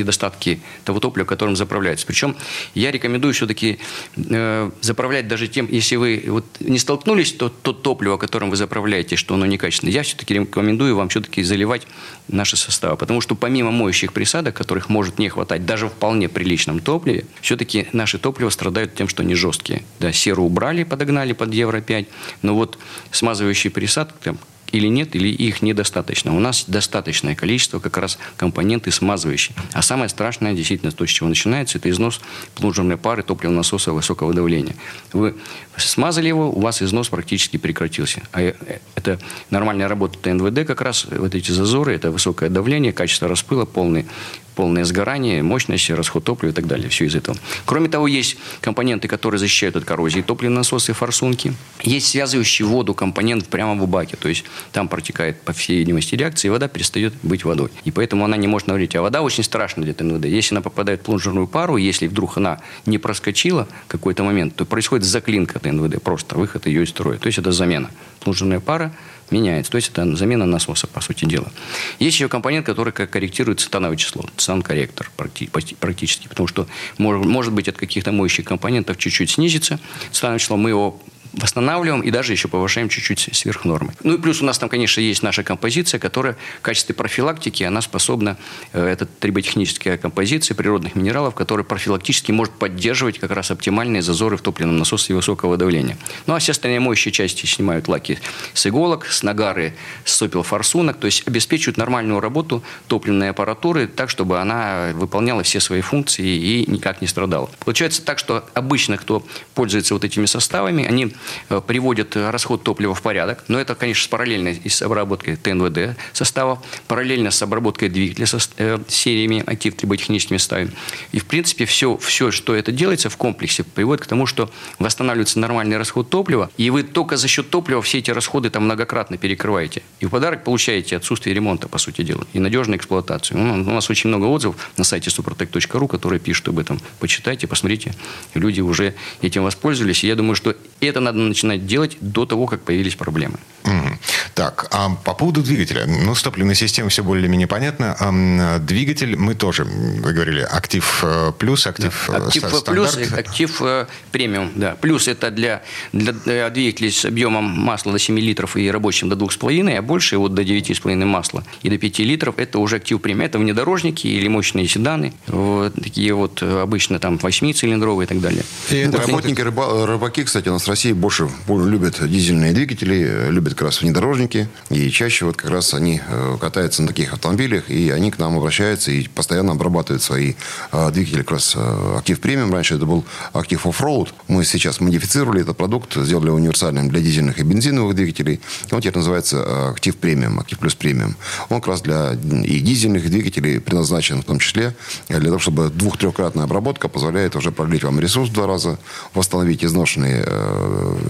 [0.40, 2.06] недостатки того топлива, которым заправляется.
[2.06, 2.36] Причем
[2.74, 3.78] я рекомендую все-таки
[4.16, 9.16] э, заправлять даже тем, если вы вот не столкнулись, то, то топливо, которым вы заправляете,
[9.16, 11.86] что оно некачественное, я все-таки рекомендую вам все-таки заливать
[12.28, 12.96] наши составы.
[12.96, 17.86] Потому что помимо моющих присадок, которых может не хватать даже в вполне приличном топливе, все-таки
[17.92, 19.82] наши топлива страдают тем, что они жесткие.
[19.98, 22.06] Да, серу убрали, подогнали под Евро-5,
[22.42, 22.78] но вот
[23.10, 24.34] смазывающие присадки,
[24.72, 26.36] или нет, или их недостаточно.
[26.36, 29.56] У нас достаточное количество как раз компоненты смазывающие.
[29.72, 32.20] А самое страшное, действительно, то, с чего начинается, это износ
[32.54, 34.74] плунжерной пары топливного насоса высокого давления.
[35.12, 35.36] Вы
[35.76, 38.22] смазали его, у вас износ практически прекратился.
[38.32, 38.54] А э,
[38.94, 39.18] это
[39.50, 44.06] нормальная работа ТНВД как раз, вот эти зазоры, это высокое давление, качество распыла, полный
[44.54, 46.88] полное сгорание, мощность, расход топлива и так далее.
[46.88, 47.36] Все из этого.
[47.64, 51.54] Кроме того, есть компоненты, которые защищают от коррозии топливные насосы, форсунки.
[51.82, 54.16] Есть связывающий воду компонент прямо в баке.
[54.16, 57.70] То есть там протекает, по всей видимости, реакция, и вода перестает быть водой.
[57.84, 58.96] И поэтому она не может навредить.
[58.96, 60.26] А вода очень страшна для ТНВД.
[60.26, 65.06] Если она попадает в плунжерную пару, если вдруг она не проскочила какой-то момент, то происходит
[65.06, 67.18] заклинка ТНВД, просто выход ее из строя.
[67.18, 67.90] То есть это замена.
[68.20, 68.92] Плунжерная пара
[69.30, 69.72] меняется.
[69.72, 71.52] То есть это замена насоса, по сути дела.
[71.98, 76.66] Есть еще компонент, который корректирует цетановое число, цетан-корректор практически, потому что
[76.98, 79.78] может быть от каких-то моющих компонентов чуть-чуть снизится
[80.12, 81.00] цетановое число, мы его
[81.32, 83.92] восстанавливаем и даже еще повышаем чуть-чуть сверх нормы.
[84.02, 87.80] Ну и плюс у нас там, конечно, есть наша композиция, которая в качестве профилактики, она
[87.80, 88.36] способна,
[88.72, 94.42] э, это триботехническая композиция природных минералов, которая профилактически может поддерживать как раз оптимальные зазоры в
[94.42, 95.96] топливном насосе высокого давления.
[96.26, 98.18] Ну а все остальные моющие части снимают лаки
[98.54, 104.10] с иголок, с нагары, с сопел форсунок, то есть обеспечивают нормальную работу топливной аппаратуры так,
[104.10, 107.50] чтобы она выполняла все свои функции и никак не страдала.
[107.60, 111.14] Получается так, что обычно, кто пользуется вот этими составами, они
[111.48, 113.44] Э, приводят расход топлива в порядок.
[113.48, 119.42] Но это, конечно, параллельно с обработкой ТНВД составов, параллельно с обработкой двигателя со э, сериями
[119.46, 120.72] актив триботехническими составами.
[121.12, 125.38] И, в принципе, все, все, что это делается в комплексе, приводит к тому, что восстанавливается
[125.38, 129.82] нормальный расход топлива, и вы только за счет топлива все эти расходы там многократно перекрываете.
[130.00, 133.38] И в подарок получаете отсутствие ремонта, по сути дела, и надежную эксплуатацию.
[133.38, 136.80] Ну, у нас очень много отзывов на сайте suprotec.ru, которые пишут об этом.
[136.98, 137.94] Почитайте, посмотрите.
[138.34, 140.04] Люди уже этим воспользовались.
[140.04, 143.38] И я думаю, что это надо начинать делать до того, как появились проблемы.
[143.64, 143.98] Mm.
[144.34, 145.86] Так, а по поводу двигателя.
[145.86, 147.96] Ну, с топливной системой все более-менее понятно.
[147.98, 152.16] А, двигатель мы тоже, вы говорили, актив э, плюс, актив да.
[152.16, 152.64] Актив стандарт.
[152.66, 154.76] плюс, актив э, премиум, да.
[154.80, 159.16] Плюс это для, для, для двигателей с объемом масла до 7 литров и рабочим до
[159.16, 163.26] 2,5, а больше вот до 9,5 масла и до 5 литров, это уже актив премиум.
[163.26, 168.44] Это внедорожники или мощные седаны, вот, такие вот э, обычно там 8-цилиндровые и так далее.
[168.70, 173.54] И ну, работники, рыба, рыбаки, кстати, у нас в России больше любят дизельные двигатели, любят
[173.54, 174.48] как раз внедорожники.
[174.68, 178.36] И чаще вот как раз они э, катаются на таких автомобилях, и они к нам
[178.36, 180.34] обращаются и постоянно обрабатывают свои
[180.72, 181.22] э, двигатели.
[181.22, 182.52] Как раз э, актив премиум.
[182.52, 184.14] Раньше это был актив оффроуд.
[184.28, 188.40] Мы сейчас модифицировали этот продукт, сделали универсальным для дизельных и бензиновых двигателей.
[188.70, 191.16] И он теперь называется актив премиум, актив плюс премиум.
[191.48, 194.74] Он как раз для и дизельных двигателей предназначен в том числе
[195.08, 198.78] для того, чтобы двух-трехкратная обработка позволяет уже продлить вам ресурс в два раза,
[199.14, 200.24] восстановить изношенные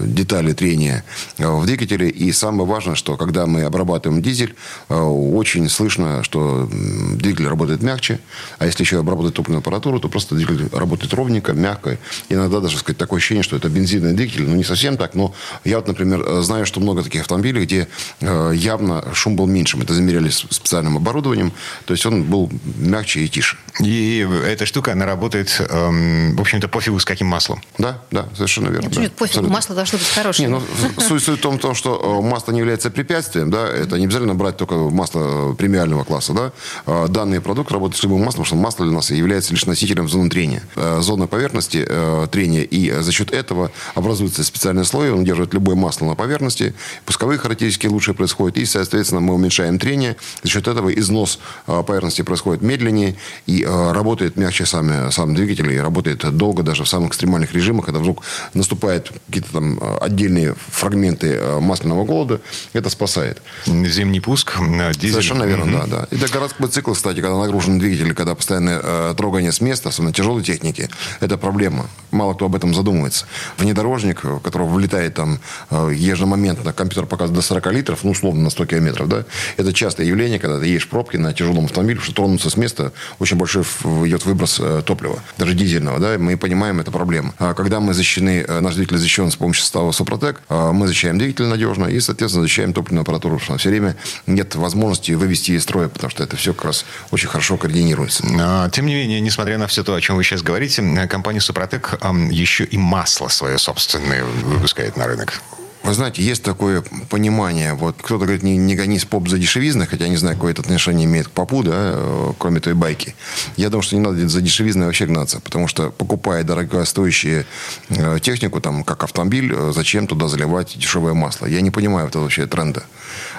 [0.03, 1.03] детали трения
[1.37, 2.09] э, в двигателе.
[2.09, 4.55] И самое важное, что когда мы обрабатываем дизель,
[4.89, 6.69] э, очень слышно, что
[7.13, 8.19] двигатель работает мягче.
[8.59, 11.97] А если еще обработать топливную аппаратуру, то просто двигатель работает ровненько, мягко.
[12.29, 14.47] Иногда даже сказать, такое ощущение, что это бензинный двигатель.
[14.47, 17.87] Ну, не совсем так, но я вот, например, э, знаю, что много таких автомобилей, где
[18.21, 19.81] явно шум был меньшим.
[19.81, 21.51] Это замеряли специальным оборудованием.
[21.85, 23.57] То есть он был мягче и тише.
[23.79, 27.61] И эта штука, она работает, эм, в общем-то, пофигу с каким маслом.
[27.77, 28.87] Да, да, совершенно верно.
[28.87, 29.09] Нет, да.
[29.17, 29.53] пофигу, Абсолютно.
[29.71, 30.49] Масло должно быть хорошее.
[30.49, 30.61] Ну,
[30.97, 34.35] суть, суть в том, том, что э, масло не является препятствием, да, это не обязательно
[34.35, 36.51] брать только масло премиального класса, да.
[36.85, 40.07] А данный продукт работает с любым маслом, потому что масло для нас является лишь носителем
[40.09, 40.63] зоны трения.
[40.75, 45.75] Э, зона поверхности э, трения, и за счет этого образуется специальный слой, он держит любое
[45.75, 46.73] масло на поверхности,
[47.05, 52.61] пусковые характеристики лучше происходят, и, соответственно, мы уменьшаем трение, за счет этого износ поверхности происходит
[52.61, 57.85] медленнее, и работает мягче сами, сам двигатель, и работает долго даже в самых экстремальных режимах,
[57.85, 59.60] когда вдруг наступает какие-то
[59.99, 62.41] отдельные фрагменты э, масляного голода,
[62.73, 63.41] это спасает.
[63.65, 65.11] Зимний пуск, э, дизель.
[65.11, 65.87] Совершенно верно, угу.
[65.87, 66.15] да, да.
[66.15, 70.43] Для городской цикл, кстати, когда нагружен двигатель, когда постоянное э, трогание с места, особенно тяжелой
[70.43, 71.87] техники, это проблема.
[72.11, 73.25] Мало кто об этом задумывается.
[73.57, 78.49] Внедорожник, в которого влетает там э, ежемоментно, компьютер показывает до 40 литров, ну, условно, на
[78.49, 79.25] 100 километров, да,
[79.57, 82.91] это частое явление, когда ты едешь в пробке на тяжелом автомобиле, что тронуться с места
[83.19, 83.63] очень большой
[84.05, 87.33] идет выброс э, топлива, даже дизельного, да, мы понимаем, это проблема.
[87.37, 91.17] А когда мы защищены, э, наш двигатель защищен с помощью состава Супротек, э, мы защищаем
[91.17, 93.95] двигатель надежно и, соответственно, защищаем топливную аппаратуру, потому что все время
[94.27, 98.23] нет возможности вывести из строя, потому что это все как раз очень хорошо координируется.
[98.39, 101.99] А, тем не менее, несмотря на все то, о чем вы сейчас говорите, компания Супротек
[102.29, 105.41] еще и масло свое собственное выпускает на рынок.
[105.83, 107.73] Вы знаете, есть такое понимание.
[107.73, 110.61] Вот кто-то говорит, не, не гони с поп за дешевизной, хотя не знаю, какое это
[110.61, 113.15] отношение имеет к попу, да, э, кроме той байки.
[113.57, 117.45] Я думаю, что не надо за дешевизной вообще гнаться, потому что покупая дорогостоящую
[117.89, 121.47] э, технику, там, как автомобиль, э, зачем туда заливать дешевое масло?
[121.47, 122.83] Я не понимаю этого вообще тренда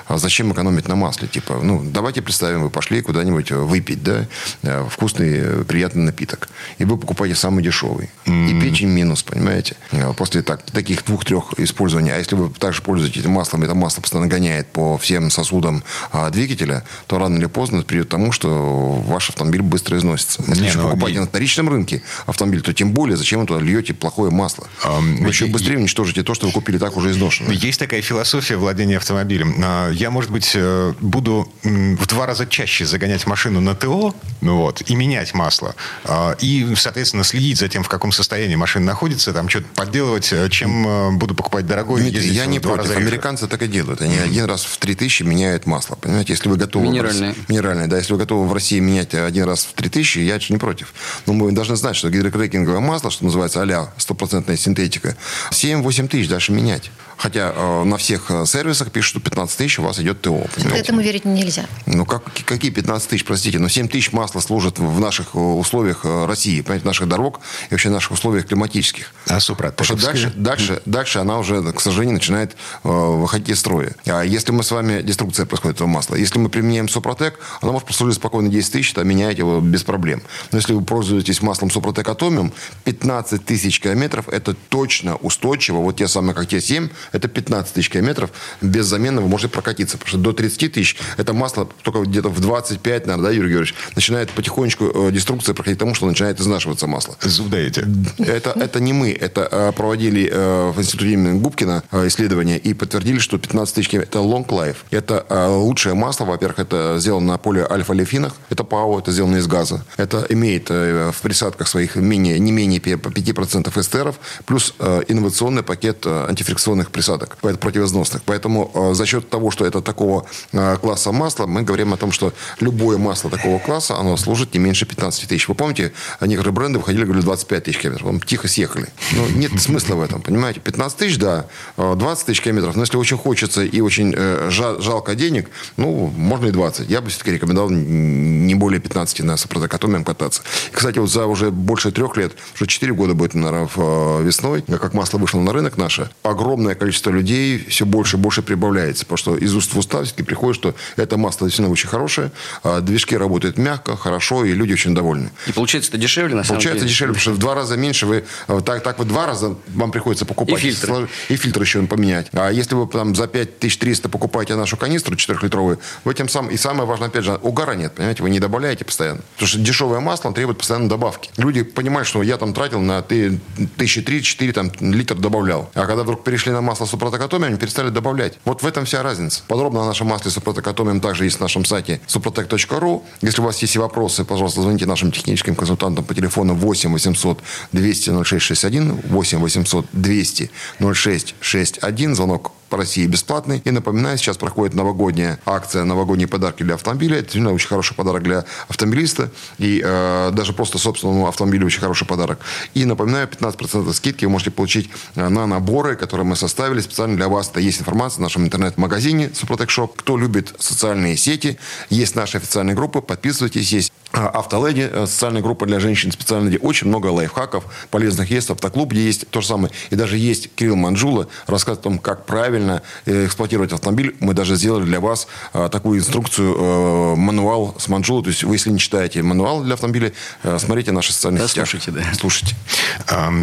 [0.06, 1.28] а зачем экономить на масле?
[1.28, 4.26] Типа, ну, давайте представим, вы пошли куда-нибудь выпить, да,
[4.62, 6.48] э, вкусный, э, приятный напиток.
[6.78, 8.10] И вы покупаете самый дешевый.
[8.26, 8.50] Mm-hmm.
[8.50, 9.76] И печень минус, понимаете?
[9.92, 12.10] Э, после так, таких двух-трех использований.
[12.10, 16.84] А если вы также пользуетесь маслом, это масло постоянно гоняет по всем сосудам а, двигателя,
[17.06, 20.42] то рано или поздно это придет к тому, что ваш автомобиль быстро износится.
[20.46, 23.94] Если вы ну, покупаете на вторичном рынке автомобиль, то тем более зачем вы туда льете
[23.94, 24.68] плохое масло?
[24.84, 27.54] Um, вы еще быстрее уничтожите то, что вы купили так уже изношенное.
[27.54, 29.54] Есть такая философия владения автомобилем.
[29.92, 34.82] Я, может быть, э, буду в два раза чаще загонять машину на ТО ну вот,
[34.86, 35.74] и менять масло.
[36.04, 40.48] А, и, соответственно, следить за тем, в каком состоянии машина находится, там что-то подделывать, э,
[40.50, 42.02] чем э, буду покупать дорогое.
[42.02, 42.96] Дмитрий, я не против.
[42.96, 44.02] Американцы так и делают.
[44.02, 45.94] Они один раз в 3000 меняют масло.
[45.94, 46.86] Понимаете, если вы готовы...
[46.86, 47.34] Минеральное.
[47.48, 47.98] Минеральное, да.
[47.98, 50.92] Если вы готовы в России менять один раз в 3000, я не против.
[51.26, 55.16] Но мы должны знать, что гидрокрекинговое масло, что называется а-ля стопроцентная синтетика,
[55.52, 56.90] 7-8 тысяч дальше менять.
[57.22, 60.44] Хотя э, на всех э, сервисах пишут, что 15 тысяч у вас идет ТО.
[60.56, 60.80] Понимаете?
[60.80, 61.66] Этому верить нельзя.
[61.86, 63.58] Ну, как, какие 15 тысяч, простите?
[63.58, 67.38] Но ну, 7 тысяч масла служит в наших э, условиях э, России, понимаете, наших дорог
[67.70, 69.12] и вообще наших условиях климатических.
[69.28, 69.76] А Супротек?
[69.76, 73.94] Потому что дальше, дальше, дальше она уже, к сожалению, начинает э, выходить из строя.
[74.06, 77.86] А если мы с вами, деструкция происходит этого масла, если мы применяем Супротек, она может
[77.86, 80.24] послужить спокойно 10 тысяч, а меняете его без проблем.
[80.50, 85.78] Но если вы пользуетесь маслом Супротек Атомиум, 15 тысяч километров это точно устойчиво.
[85.78, 89.98] Вот те самые, как те 7, это 15 тысяч километров без замены вы можете прокатиться.
[89.98, 93.74] Потому что до 30 тысяч это масло только где-то в 25, наверное, да, Юрий Георгиевич,
[93.94, 97.16] начинает потихонечку э, деструкция проходить тому, что начинает изнашиваться масло.
[97.20, 97.86] Зуб даете?
[98.18, 99.12] Это, это не мы.
[99.12, 104.18] Это э, проводили э, в институте имени Губкина исследования и подтвердили, что 15 тысяч это
[104.18, 104.76] long life.
[104.90, 106.24] Это лучшее масло.
[106.24, 108.34] Во-первых, это сделано на поле альфа-лефинах.
[108.48, 109.84] Это ПАО, это сделано из газа.
[109.96, 114.74] Это имеет в присадках своих менее, не менее 5% эстеров, плюс
[115.08, 118.22] инновационный пакет антифрикционных присадок противоизносных.
[118.24, 122.98] Поэтому за счет того, что это такого класса масла, мы говорим о том, что любое
[122.98, 125.48] масло такого класса, оно служит не меньше 15 тысяч.
[125.48, 128.06] Вы помните, некоторые бренды выходили, говорили, 25 тысяч километров.
[128.06, 128.88] Вам тихо съехали.
[129.12, 130.60] Ну, нет смысла в этом, понимаете?
[130.60, 131.46] 15 тысяч, да.
[131.76, 132.76] 20 тысяч километров.
[132.76, 136.88] Но если очень хочется и очень э, жалко денег, ну, можно и 20.
[136.88, 140.42] Я бы все-таки рекомендовал не более 15 на сопротокатомием кататься.
[140.70, 144.94] Кстати, вот за уже больше трех лет, уже 4 года будет, наверное, э, весной, как
[144.94, 149.04] масло вышло на рынок наше, огромное количество людей все больше и больше прибавляется.
[149.04, 152.32] Потому что из уст в уста все-таки приходит, что это масло действительно очень хорошее,
[152.64, 155.30] а движки работают мягко, хорошо, и люди очень довольны.
[155.46, 156.90] И получается это дешевле, на самом получается деле?
[156.90, 159.92] дешевле, потому что в два раза меньше вы, э, так, так вы два раза вам
[159.92, 160.58] приходится покупать.
[160.58, 161.08] И фильтр.
[161.28, 162.26] И фильтр еще поменять.
[162.32, 166.84] А если вы там за 5300 покупаете нашу канистру 4-литровую, вы тем самым, и самое
[166.84, 169.20] важное, опять же, угара нет, понимаете, вы не добавляете постоянно.
[169.34, 171.30] Потому что дешевое масло требует постоянно добавки.
[171.36, 175.70] Люди понимают, что я там тратил на тысячи три-четыре там литр добавлял.
[175.74, 178.38] А когда вдруг перешли на масло супротокатоми, они перестали добавлять.
[178.44, 179.42] Вот в этом вся разница.
[179.48, 183.02] Подробно о нашем масле супротокатомием также есть на нашем сайте suprotec.ru.
[183.20, 188.24] Если у вас есть вопросы, пожалуйста, звоните нашим техническим консультантам по телефону 8 800 200
[188.24, 192.14] 0661, 8 800 200 0661.
[192.14, 193.60] Звонок по России бесплатный.
[193.66, 197.16] И напоминаю, сейчас проходит новогодняя акция «Новогодние подарки для автомобиля».
[197.16, 199.30] Это действительно очень хороший подарок для автомобилиста.
[199.58, 202.38] И э, даже просто собственному автомобилю очень хороший подарок.
[202.72, 207.28] И напоминаю, 15% скидки вы можете получить э, на наборы, которые мы составили специально для
[207.28, 207.50] вас.
[207.50, 209.94] Это есть информация в нашем интернет-магазине Супротек Shop.
[209.94, 211.58] Кто любит социальные сети,
[211.90, 213.70] есть наши официальные группы, подписывайтесь.
[213.70, 218.50] Есть Автоледи, э, социальная группа для женщин специально, где очень много лайфхаков полезных есть.
[218.50, 219.72] Автоклуб, где есть то же самое.
[219.90, 224.56] И даже есть Кирилл Манжула, рассказывает о том, как правильно э, эксплуатировать автомобиль, мы даже
[224.56, 228.22] сделали для вас э, такую инструкцию, мануал с манжула.
[228.22, 230.12] То есть вы, если не читаете мануал для автомобиля,
[230.58, 231.68] смотрите наши социальные да, сетях.
[231.68, 232.02] Слушайте, да.
[232.14, 232.56] Слушайте.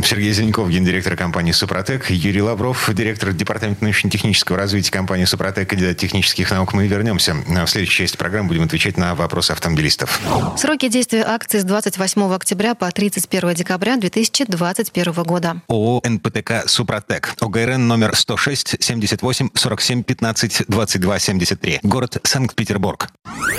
[0.06, 6.52] Сергей Зеленков, гендиректор компании «Супротек», Юрий Лавров, директор департамента научно-технического развития компании «Супротек», кандидат технических
[6.52, 6.74] наук.
[6.74, 7.36] Мы вернемся.
[7.48, 10.20] В следующей части программы будем отвечать на вопросы автомобилистов.
[10.60, 15.62] Сроки действия акции с 28 октября по 31 декабря 2021 года.
[15.70, 17.34] ООО «НПТК Супротек».
[17.40, 21.80] ОГРН номер 106 70 78 47 15 22 73.
[21.84, 23.08] Город Санкт-Петербург.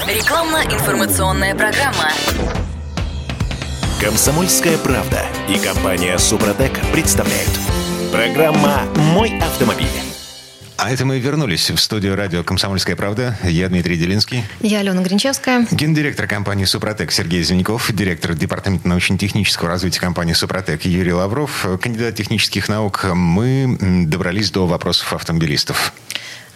[0.06, 2.10] Рекламно-информационная программа.
[3.98, 7.58] Комсомольская правда и компания Супротек представляют.
[8.12, 8.82] Программа
[9.14, 10.09] «Мой автомобиль».
[10.82, 13.36] А это мы вернулись в студию радио «Комсомольская правда».
[13.44, 14.44] Я Дмитрий Делинский.
[14.60, 15.66] Я Алена Гринчевская.
[15.70, 17.92] Гендиректор компании «Супротек» Сергей Зеленяков.
[17.92, 21.66] Директор департамента научно-технического развития компании «Супротек» Юрий Лавров.
[21.82, 23.04] Кандидат технических наук.
[23.12, 25.92] Мы добрались до вопросов автомобилистов.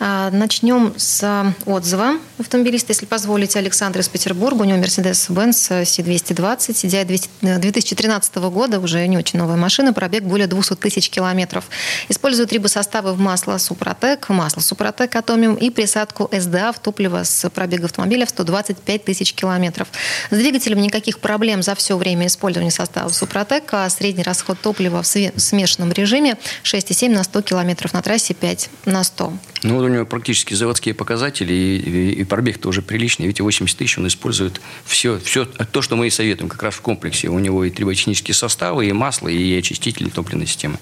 [0.01, 3.59] А, начнем с отзыва автомобилиста, если позволите.
[3.59, 4.63] Александр из Петербурга.
[4.63, 10.75] У него Mercedes-Benz C220, CDI 2013 года, уже не очень новая машина, пробег более 200
[10.77, 11.65] тысяч километров.
[12.09, 17.87] Использует трибосоставы в масло Супротек, масло Супротек Атомиум и присадку СДА в топливо с пробега
[17.87, 19.89] автомобиля в 125 тысяч километров.
[20.31, 25.07] С двигателем никаких проблем за все время использования состава Супротек, а средний расход топлива в
[25.07, 29.33] смешанном режиме 6,7 на 100 километров, на трассе 5 на 100.
[29.63, 33.27] Ну, у него практически заводские показатели, и, и, и пробег-то уже приличный.
[33.27, 36.81] Ведь 80 тысяч он использует все, все то, что мы и советуем, как раз в
[36.81, 37.29] комплексе.
[37.29, 40.79] У него и триботехнические составы, и масло, и очистители топливной системы.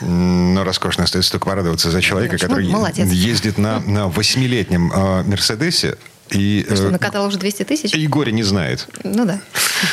[0.00, 3.10] Но роскошно остается только порадоваться за человека, Конечно, который молодец.
[3.10, 5.98] ездит на, на восьмилетнем э, Мерседесе,
[6.30, 7.94] и, а что, э, накатал уже 200 тысяч?
[7.94, 8.88] И горе не знает.
[9.04, 9.40] Ну да.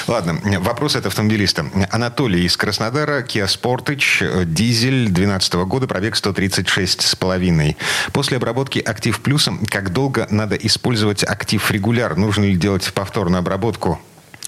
[0.07, 1.65] Ладно, вопрос от автомобилиста.
[1.91, 7.77] Анатолий из Краснодара, Kia Sportage, дизель 2012 года, пробег 136 с половиной.
[8.13, 12.15] После обработки актив плюсом, как долго надо использовать актив регуляр?
[12.15, 13.99] Нужно ли делать повторную обработку?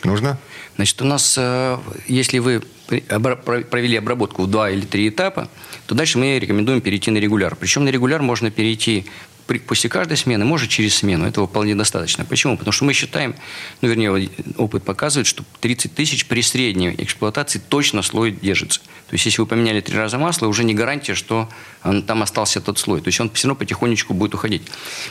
[0.03, 0.37] Нужно?
[0.75, 1.77] Значит, у нас, э,
[2.07, 5.49] если вы провели обработку в два или три этапа,
[5.87, 7.55] то дальше мы рекомендуем перейти на регуляр.
[7.55, 9.05] Причем на регуляр можно перейти
[9.65, 11.25] после каждой смены, может через смену.
[11.25, 12.25] Этого вполне достаточно.
[12.25, 12.57] Почему?
[12.57, 13.35] Потому что мы считаем,
[13.81, 18.81] ну, вернее, опыт показывает, что 30 тысяч при средней эксплуатации точно слой держится.
[18.81, 21.49] То есть, если вы поменяли три раза масло, уже не гарантия, что
[21.83, 22.99] он, там остался тот слой.
[22.99, 24.63] То есть, он все равно потихонечку будет уходить.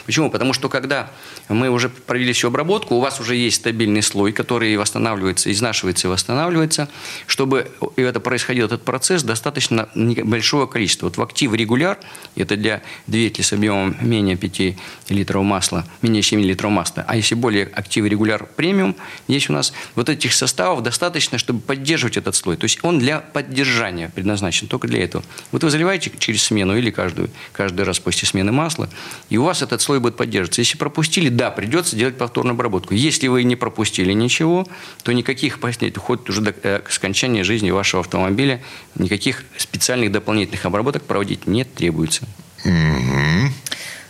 [0.04, 0.30] Почему?
[0.30, 1.10] Потому что, когда
[1.48, 6.10] мы уже провели всю обработку, у вас уже есть стабильный слой, который восстанавливается, изнашивается и
[6.10, 6.88] восстанавливается.
[7.26, 11.06] Чтобы это происходил, этот процесс, достаточно большого количества.
[11.06, 11.98] Вот в актив регуляр,
[12.34, 14.76] это для двигателя с объемом менее 5
[15.10, 17.04] литров масла, менее 7 литров масла.
[17.06, 18.96] А если более актив регуляр премиум,
[19.28, 22.56] здесь у нас вот этих составов достаточно, чтобы поддерживать этот слой.
[22.56, 25.22] То есть, он для поддержания предназначен только для этого.
[25.52, 28.88] Вот вы заливаете через смену или каждую, каждый раз после смены масла,
[29.28, 30.62] и у вас этот слой будет поддерживаться.
[30.62, 32.94] Если пропустили, да, придется делать повторную обработку.
[32.94, 34.66] Если вы не пропустили ничего,
[35.02, 35.58] то никаких,
[35.96, 38.62] хоть уже до э, скончания жизни вашего автомобиля,
[38.94, 42.26] никаких специальных дополнительных обработок проводить не требуется.
[42.64, 43.48] Mm-hmm.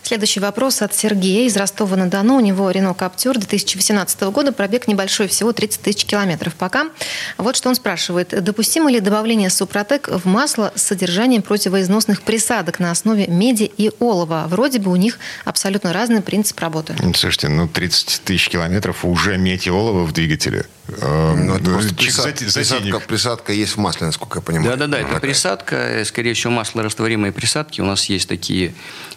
[0.06, 2.36] Следующий вопрос от Сергея из Ростова-на-Дону.
[2.36, 6.90] У него Рено Каптюр 2018 года, пробег небольшой, всего 30 тысяч километров пока.
[7.38, 8.28] Вот что он спрашивает.
[8.28, 14.44] Допустимо ли добавление Супротек в масло с содержанием противоизносных присадок на основе меди и олова?
[14.46, 16.94] Вроде бы у них абсолютно разный принцип работы.
[17.16, 20.66] Слушайте, ну 30 тысяч километров уже медь и олово в двигателе.
[20.88, 24.70] Эм, ну, это просто присад, присадка, присадка есть в масле, насколько я понимаю.
[24.70, 27.80] Да-да-да, это присадка, скорее всего, маслорастворимые присадки.
[27.80, 28.72] У нас есть такие,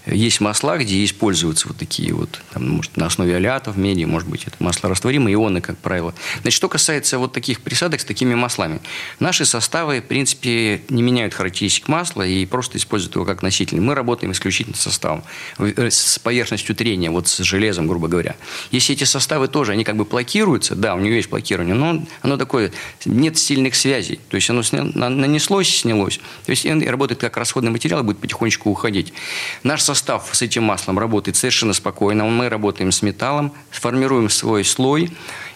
[0.07, 4.45] есть масла, где используются вот такие вот, там, может, на основе алиатов, меди, может быть,
[4.45, 6.13] это маслорастворимые ионы, как правило.
[6.41, 8.81] Значит, что касается вот таких присадок с такими маслами.
[9.19, 13.79] Наши составы, в принципе, не меняют характеристик масла и просто используют его как носитель.
[13.79, 15.23] Мы работаем исключительно с составом,
[15.57, 18.35] э, с поверхностью трения, вот с железом, грубо говоря.
[18.71, 22.37] Если эти составы тоже, они как бы блокируются, да, у него есть тестирование, но оно
[22.37, 22.71] такое,
[23.05, 24.19] нет сильных связей.
[24.29, 26.19] То есть оно нанеслось, снялось.
[26.45, 29.13] То есть он работает как расходный материал и будет потихонечку уходить.
[29.63, 32.25] Наш состав с этим маслом работает совершенно спокойно.
[32.25, 35.11] Мы работаем с металлом, сформируем свой слой,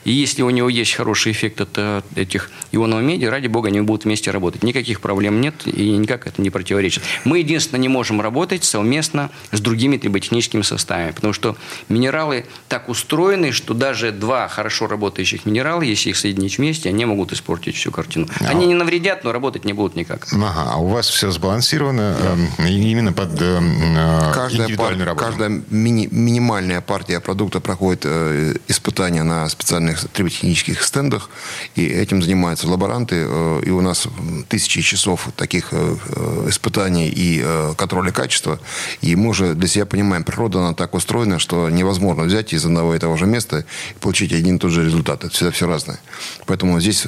[0.06, 3.82] и если у него есть хороший эффект от э, этих ионов меди, ради бога, они
[3.82, 4.64] будут вместе работать.
[4.64, 7.04] Никаких проблем нет, и никак это не противоречит.
[7.24, 11.56] Мы, единственное, не можем работать совместно с другими триботехническими составами, потому что
[11.90, 17.32] минералы так устроены, что даже два хорошо работающих минерала, если их соединить вместе, они могут
[17.32, 18.28] испортить всю картину.
[18.42, 20.28] А они не навредят, но работать не будут никак.
[20.32, 22.16] Ага, а у вас все сбалансировано
[22.58, 22.66] да.
[22.66, 25.26] э, именно под э, э каждая индивидуальную пар, работу?
[25.26, 31.30] Каждая мини, минимальная партия продукта проходит э, испытания на специальных специальных триботехнических стендах,
[31.76, 33.26] и этим занимаются лаборанты.
[33.28, 34.08] Э, и у нас
[34.50, 37.44] тысячи часов таких э, э, испытаний и
[37.78, 38.60] контроля качества.
[39.02, 42.96] И мы уже для себя понимаем, природа она так устроена, что невозможно взять из одного
[42.96, 43.66] и того же места
[43.96, 45.24] и получить один и тот же результат.
[45.24, 46.00] Это всегда все разное.
[46.46, 47.08] Поэтому здесь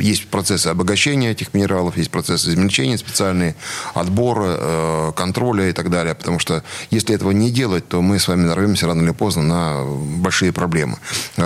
[0.00, 3.54] есть процессы обогащения этих минералов, есть процессы измельчения специальные,
[3.94, 6.14] отбора, контроля и так далее.
[6.14, 9.84] Потому что если этого не делать, то мы с вами нарвемся рано или поздно на
[9.84, 10.98] большие проблемы.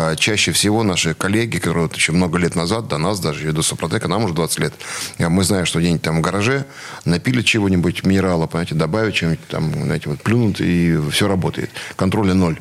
[0.04, 3.62] А чаще всего наши коллеги, которые вот еще много лет назад, до нас даже, до
[3.62, 4.74] Супротека, нам уже 20 лет,
[5.18, 6.66] а мы знаем, что где-нибудь там в гараже
[7.04, 11.70] напили чего-нибудь, минерала, понимаете, добавить чего-нибудь там, знаете, вот плюнут, и все работает.
[11.94, 12.60] Контроля ноль.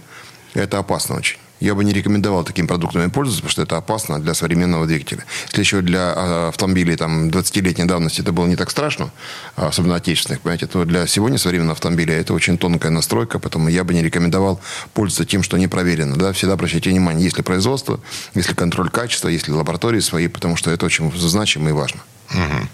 [0.54, 1.38] Это опасно очень.
[1.62, 5.24] Я бы не рекомендовал такими продуктами пользоваться, потому что это опасно для современного двигателя.
[5.48, 9.12] Если еще для а, автомобилей там, 20-летней давности это было не так страшно,
[9.56, 13.94] особенно отечественных, понимаете, то для сегодня современного автомобиля это очень тонкая настройка, поэтому я бы
[13.94, 14.60] не рекомендовал
[14.94, 16.18] пользоваться тем, что не проверено.
[16.18, 16.34] Да?
[16.34, 18.00] Всегда обращайте внимание, есть ли производство,
[18.34, 22.02] есть ли контроль качества, есть ли лаборатории свои, потому что это очень значимо и важно.
[22.34, 22.68] Угу.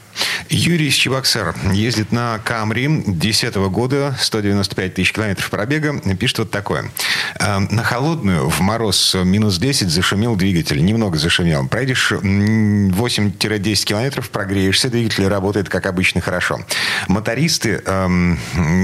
[0.50, 6.00] Юрий Чебоксар ездит на Камри 2010 года, 195 тысяч километров пробега.
[6.16, 6.92] Пишет вот такое.
[7.40, 10.84] «Э, на холодную в мороз минус 10 зашумел двигатель.
[10.84, 11.68] Немного зашумел.
[11.68, 16.60] Пройдешь 8-10 километров, прогреешься, двигатель работает как обычно хорошо.
[17.08, 18.40] Мотористы эм,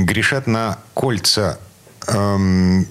[0.05, 1.59] грешат на кольца
[2.07, 2.85] эм,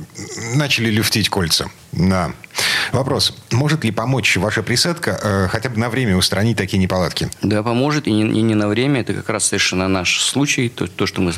[0.54, 1.68] начали люфтить кольца.
[1.92, 2.32] Да.
[2.92, 3.34] Вопрос.
[3.50, 7.30] Может ли помочь ваша присадка э, хотя бы на время устранить такие неполадки?
[7.42, 8.06] Да, поможет.
[8.06, 9.00] И не, и не на время.
[9.00, 10.68] Это как раз совершенно наш случай.
[10.68, 11.32] То, то, что мы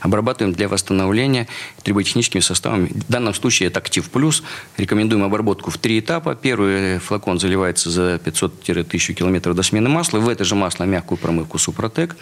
[0.00, 1.46] обрабатываем для восстановления
[1.82, 2.86] триботехническими составами.
[2.86, 4.42] В данном случае это «Актив Плюс».
[4.78, 6.34] Рекомендуем обработку в три этапа.
[6.34, 10.18] Первый флакон заливается за 500-1000 километров до смены масла.
[10.20, 12.16] В это же масло мягкую промывку «Супротек».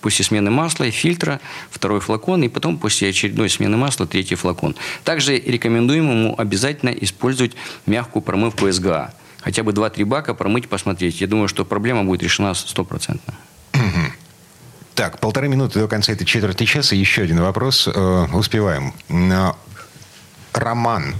[0.00, 2.44] После смены масла и фильтра второй флакон.
[2.44, 4.76] И потом после очередной смены масла третий флакон.
[5.02, 7.27] Также рекомендуем ему обязательно использовать
[7.86, 9.12] мягкую промывку СГА.
[9.40, 11.20] Хотя бы 2-3 бака промыть, посмотреть.
[11.20, 13.34] Я думаю, что проблема будет решена стопроцентно.
[14.94, 16.96] Так, полторы минуты до конца этой четверти часа.
[16.96, 17.86] Еще один вопрос.
[17.86, 18.92] Э, успеваем.
[19.08, 19.52] Э,
[20.52, 21.14] Роман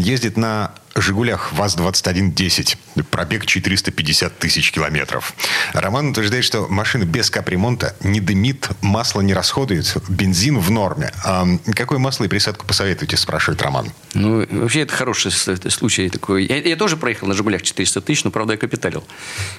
[0.00, 2.76] ездит на «Жигулях ВАЗ-2110».
[3.10, 5.34] Пробег 450 тысяч километров.
[5.72, 11.12] Роман утверждает, что машина без капремонта не дымит, масло не расходует, бензин в норме.
[11.24, 13.90] А какое масло и присадку посоветуете, спрашивает Роман.
[14.14, 16.46] Ну, вообще, это хороший случай такой.
[16.46, 19.04] Я, я тоже проехал на «Жигулях» 400 тысяч, но, правда, я капиталил.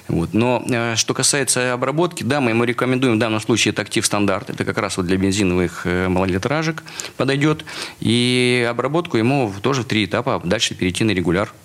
[0.08, 0.34] Вот.
[0.34, 4.50] Но э, что касается обработки, да, мы ему рекомендуем в данном случае это «Актив Стандарт».
[4.50, 6.84] Это как раз вот для бензиновых э, малолитражек
[7.18, 7.66] подойдет.
[8.00, 11.64] И обработку ему тоже в три этапа дальше перейти на регуляр.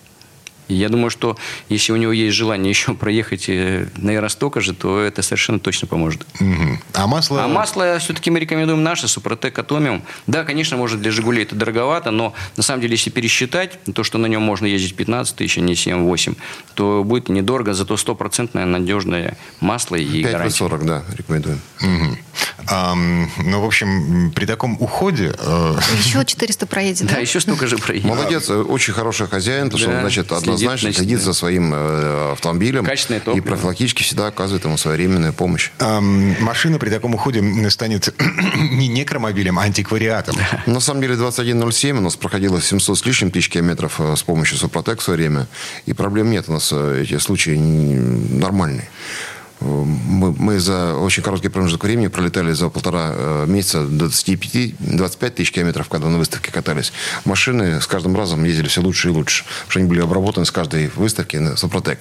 [0.74, 1.36] Я думаю, что
[1.68, 5.88] если у него есть желание еще проехать э, на Яросток же, то это совершенно точно
[5.88, 6.26] поможет.
[6.40, 6.78] Угу.
[6.94, 7.44] А масло?
[7.44, 10.02] А масло все-таки мы рекомендуем наше, Супротек Атомиум.
[10.26, 14.18] Да, конечно, может для Жигулей это дороговато, но на самом деле, если пересчитать, то, что
[14.18, 16.36] на нем можно ездить 15 тысяч, а не 7-8,
[16.74, 20.56] то будет недорого, зато стопроцентное надежное масло и 5 гарантия.
[20.56, 21.60] 40, да, рекомендуем.
[21.80, 22.16] Угу.
[22.66, 25.34] А, ну, в общем, при таком уходе...
[25.38, 25.76] Э...
[25.98, 27.14] Еще 400 проедет, да?
[27.14, 28.08] Да, еще столько же проедет.
[28.08, 32.84] Молодец, очень хороший хозяин, потому что, значит, однозначно следит за своим э, автомобилем.
[32.84, 33.44] Качественное топливо.
[33.44, 35.70] И профилактически всегда оказывает ему своевременную помощь.
[35.78, 38.14] А, машина при таком уходе станет
[38.72, 40.36] не некромобилем, а антиквариатом.
[40.66, 44.58] На самом деле 2107 у нас проходило 700 с лишним тысяч километров э, с помощью
[44.58, 45.46] Супротек в свое время.
[45.86, 46.46] И проблем нет.
[46.48, 48.88] У нас э, эти случаи нормальные.
[49.60, 55.52] Мы, мы за очень короткий промежуток времени пролетали за полтора э, месяца 25, 25 тысяч
[55.52, 56.92] километров, когда на выставке катались.
[57.24, 60.50] Машины с каждым разом ездили все лучше и лучше, потому что они были обработаны с
[60.50, 62.00] каждой выставки на Супротек.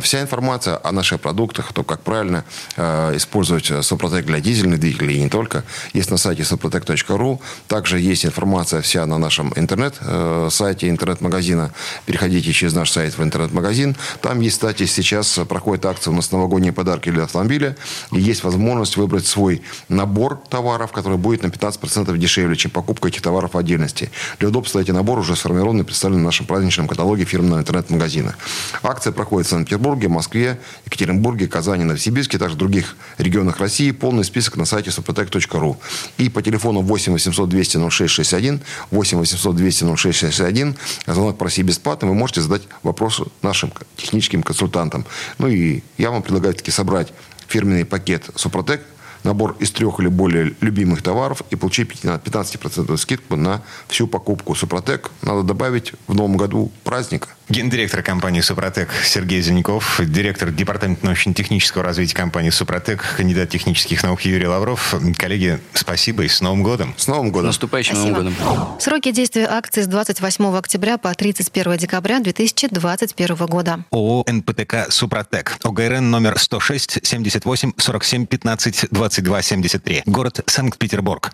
[0.00, 2.44] Вся информация о наших продуктах, то, как правильно
[2.76, 7.38] э, использовать Супротек для дизельных двигателей и не только, есть на сайте suprotec.ru.
[7.66, 11.72] Также есть информация вся на нашем интернет-сайте, э, интернет-магазина.
[12.06, 13.96] Переходите через наш сайт в интернет-магазин.
[14.22, 17.76] Там есть, кстати, сейчас проходит акция у нас новогодняя подарки для автомобиля.
[18.12, 23.20] И есть возможность выбрать свой набор товаров, который будет на 15% дешевле, чем покупка этих
[23.20, 24.12] товаров в отдельности.
[24.38, 28.36] Для удобства эти наборы уже сформированы и представлены в нашем праздничном каталоге фирменного интернет-магазина.
[28.84, 33.90] Акция проходит в Санкт-Петербурге, Москве, Екатеринбурге, Казани, Новосибирске, также в других регионах России.
[33.90, 35.76] Полный список на сайте suprotec.ru.
[36.18, 38.60] И по телефону 8 800 200 0661,
[38.92, 40.76] 8 800 200 0661,
[41.08, 45.04] звонок проси бесплатно, вы можете задать вопросы нашим техническим консультантам.
[45.38, 47.12] Ну и я вам предлагаю все собрать
[47.46, 48.82] фирменный пакет «Супротек»,
[49.28, 54.54] набор из трех или более любимых товаров и получить 15% скидку на всю покупку.
[54.54, 57.28] Супротек надо добавить в новом году праздника.
[57.50, 64.46] Гендиректор компании «Супротек» Сергей Зеленков, директор департамента научно-технического развития компании «Супротек», кандидат технических наук Юрий
[64.46, 64.94] Лавров.
[65.16, 66.94] Коллеги, спасибо и с Новым годом.
[66.98, 67.46] С Новым годом.
[67.46, 68.18] Наступающим спасибо.
[68.18, 68.80] Новым годом.
[68.80, 73.84] Сроки действия акции с 28 октября по 31 декабря 2021 года.
[73.90, 75.56] ООО «НПТК Супротек».
[75.62, 80.02] ОГРН номер 106 78 47 15 22 73.
[80.06, 81.32] Город Санкт-Петербург.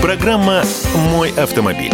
[0.00, 0.62] Программа
[0.94, 1.92] «Мой автомобиль».